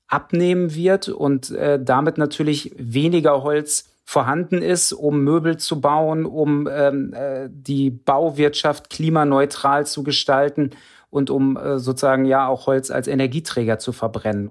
abnehmen 0.08 0.76
wird 0.76 1.10
und 1.10 1.50
äh, 1.52 1.84
damit 1.84 2.20
natürlich 2.20 2.72
weniger 2.78 3.42
Holz 3.42 3.90
vorhanden 4.06 4.62
ist, 4.62 4.94
um 4.94 5.24
Möbel 5.24 5.58
zu 5.58 5.82
bauen, 5.82 6.26
um 6.26 6.70
ähm, 6.72 7.14
äh, 7.14 7.50
die 7.50 7.90
Bauwirtschaft 7.90 8.90
klimaneutral 8.92 9.88
zu 9.88 10.04
gestalten 10.04 10.72
und 11.10 11.30
um 11.30 11.58
äh, 11.58 11.80
sozusagen 11.80 12.26
ja 12.26 12.48
auch 12.48 12.68
Holz 12.68 12.92
als 12.92 13.08
Energieträger 13.08 13.80
zu 13.80 13.92
verbrennen. 13.92 14.50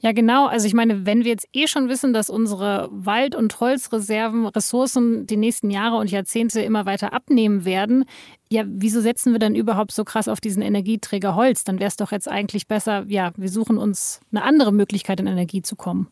Ja, 0.00 0.12
genau. 0.12 0.46
Also 0.46 0.66
ich 0.66 0.74
meine, 0.74 1.06
wenn 1.06 1.24
wir 1.24 1.30
jetzt 1.30 1.48
eh 1.54 1.66
schon 1.66 1.88
wissen, 1.88 2.12
dass 2.12 2.28
unsere 2.28 2.88
Wald- 2.92 3.34
und 3.34 3.58
Holzreserven, 3.58 4.46
Ressourcen 4.46 5.26
die 5.26 5.38
nächsten 5.38 5.70
Jahre 5.70 5.96
und 5.96 6.10
Jahrzehnte 6.10 6.60
immer 6.60 6.84
weiter 6.84 7.14
abnehmen 7.14 7.64
werden, 7.64 8.04
ja, 8.50 8.64
wieso 8.66 9.00
setzen 9.00 9.32
wir 9.32 9.38
dann 9.38 9.54
überhaupt 9.54 9.92
so 9.92 10.04
krass 10.04 10.28
auf 10.28 10.40
diesen 10.40 10.62
Energieträger 10.62 11.34
Holz? 11.34 11.64
Dann 11.64 11.78
wäre 11.78 11.88
es 11.88 11.96
doch 11.96 12.12
jetzt 12.12 12.28
eigentlich 12.28 12.68
besser, 12.68 13.04
ja, 13.08 13.32
wir 13.36 13.48
suchen 13.48 13.78
uns 13.78 14.20
eine 14.30 14.42
andere 14.42 14.72
Möglichkeit, 14.72 15.20
in 15.20 15.26
Energie 15.26 15.62
zu 15.62 15.74
kommen. 15.74 16.08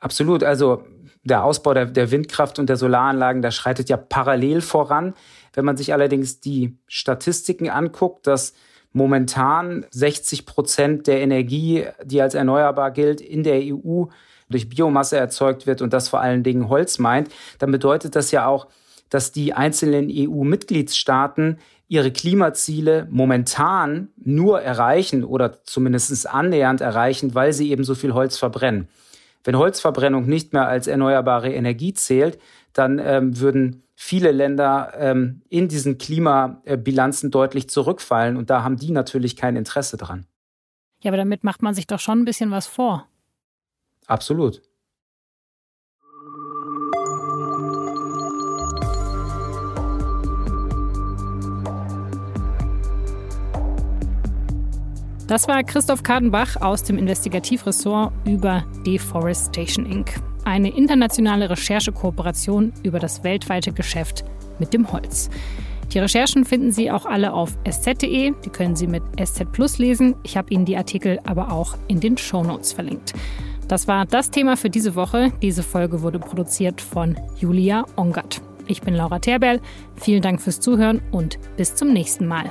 Absolut. 0.00 0.42
Also 0.42 0.82
der 1.22 1.44
Ausbau 1.44 1.74
der, 1.74 1.86
der 1.86 2.10
Windkraft 2.10 2.58
und 2.58 2.68
der 2.68 2.76
Solaranlagen, 2.76 3.42
der 3.42 3.50
schreitet 3.50 3.88
ja 3.88 3.96
parallel 3.96 4.60
voran. 4.60 5.14
Wenn 5.52 5.64
man 5.64 5.76
sich 5.76 5.92
allerdings 5.92 6.40
die 6.40 6.78
Statistiken 6.88 7.68
anguckt, 7.68 8.26
dass 8.26 8.54
momentan 8.92 9.86
60 9.90 10.46
Prozent 10.46 11.06
der 11.06 11.20
Energie, 11.20 11.86
die 12.04 12.20
als 12.22 12.34
erneuerbar 12.34 12.90
gilt, 12.90 13.20
in 13.20 13.42
der 13.42 13.60
EU 13.62 14.06
durch 14.48 14.68
Biomasse 14.68 15.16
erzeugt 15.16 15.66
wird 15.66 15.80
und 15.80 15.92
das 15.92 16.08
vor 16.08 16.20
allen 16.20 16.42
Dingen 16.42 16.68
Holz 16.68 16.98
meint, 16.98 17.28
dann 17.58 17.70
bedeutet 17.70 18.16
das 18.16 18.30
ja 18.32 18.46
auch, 18.46 18.66
dass 19.08 19.32
die 19.32 19.52
einzelnen 19.52 20.08
EU-Mitgliedstaaten 20.10 21.58
ihre 21.88 22.12
Klimaziele 22.12 23.08
momentan 23.10 24.08
nur 24.16 24.62
erreichen 24.62 25.24
oder 25.24 25.64
zumindest 25.64 26.28
annähernd 26.28 26.80
erreichen, 26.80 27.34
weil 27.34 27.52
sie 27.52 27.70
eben 27.70 27.82
so 27.82 27.94
viel 27.96 28.14
Holz 28.14 28.38
verbrennen. 28.38 28.88
Wenn 29.42 29.58
Holzverbrennung 29.58 30.26
nicht 30.26 30.52
mehr 30.52 30.68
als 30.68 30.86
erneuerbare 30.86 31.52
Energie 31.52 31.94
zählt, 31.94 32.38
dann 32.72 33.00
ähm, 33.02 33.40
würden 33.40 33.82
viele 34.02 34.32
Länder 34.32 34.94
ähm, 34.96 35.42
in 35.50 35.68
diesen 35.68 35.98
Klimabilanzen 35.98 37.30
deutlich 37.30 37.68
zurückfallen. 37.68 38.38
Und 38.38 38.48
da 38.48 38.62
haben 38.62 38.76
die 38.76 38.92
natürlich 38.92 39.36
kein 39.36 39.56
Interesse 39.56 39.98
dran. 39.98 40.24
Ja, 41.02 41.10
aber 41.10 41.18
damit 41.18 41.44
macht 41.44 41.60
man 41.60 41.74
sich 41.74 41.86
doch 41.86 42.00
schon 42.00 42.20
ein 42.20 42.24
bisschen 42.24 42.50
was 42.50 42.66
vor. 42.66 43.06
Absolut. 44.06 44.62
Das 55.26 55.46
war 55.46 55.62
Christoph 55.62 56.02
Kadenbach 56.02 56.56
aus 56.56 56.82
dem 56.84 56.96
Investigativressort 56.96 58.14
über 58.26 58.64
Deforestation 58.86 59.84
Inc 59.84 60.29
eine 60.44 60.74
internationale 60.74 61.50
Recherchekooperation 61.50 62.72
über 62.82 62.98
das 62.98 63.24
weltweite 63.24 63.72
Geschäft 63.72 64.24
mit 64.58 64.72
dem 64.74 64.92
Holz. 64.92 65.30
Die 65.92 65.98
Recherchen 65.98 66.44
finden 66.44 66.70
Sie 66.70 66.90
auch 66.90 67.04
alle 67.04 67.32
auf 67.32 67.56
sz.de. 67.64 68.32
Die 68.44 68.50
können 68.50 68.76
Sie 68.76 68.86
mit 68.86 69.02
SZ 69.20 69.50
Plus 69.50 69.78
lesen. 69.78 70.14
Ich 70.22 70.36
habe 70.36 70.52
Ihnen 70.52 70.64
die 70.64 70.76
Artikel 70.76 71.18
aber 71.24 71.50
auch 71.50 71.76
in 71.88 71.98
den 71.98 72.16
Show 72.16 72.44
Notes 72.44 72.72
verlinkt. 72.72 73.12
Das 73.66 73.88
war 73.88 74.06
das 74.06 74.30
Thema 74.30 74.56
für 74.56 74.70
diese 74.70 74.94
Woche. 74.94 75.32
Diese 75.42 75.62
Folge 75.62 76.02
wurde 76.02 76.18
produziert 76.18 76.80
von 76.80 77.16
Julia 77.38 77.84
Ongert. 77.96 78.40
Ich 78.66 78.82
bin 78.82 78.94
Laura 78.94 79.18
Terberl. 79.18 79.60
Vielen 79.96 80.22
Dank 80.22 80.40
fürs 80.40 80.60
Zuhören 80.60 81.02
und 81.10 81.38
bis 81.56 81.74
zum 81.74 81.92
nächsten 81.92 82.26
Mal. 82.26 82.50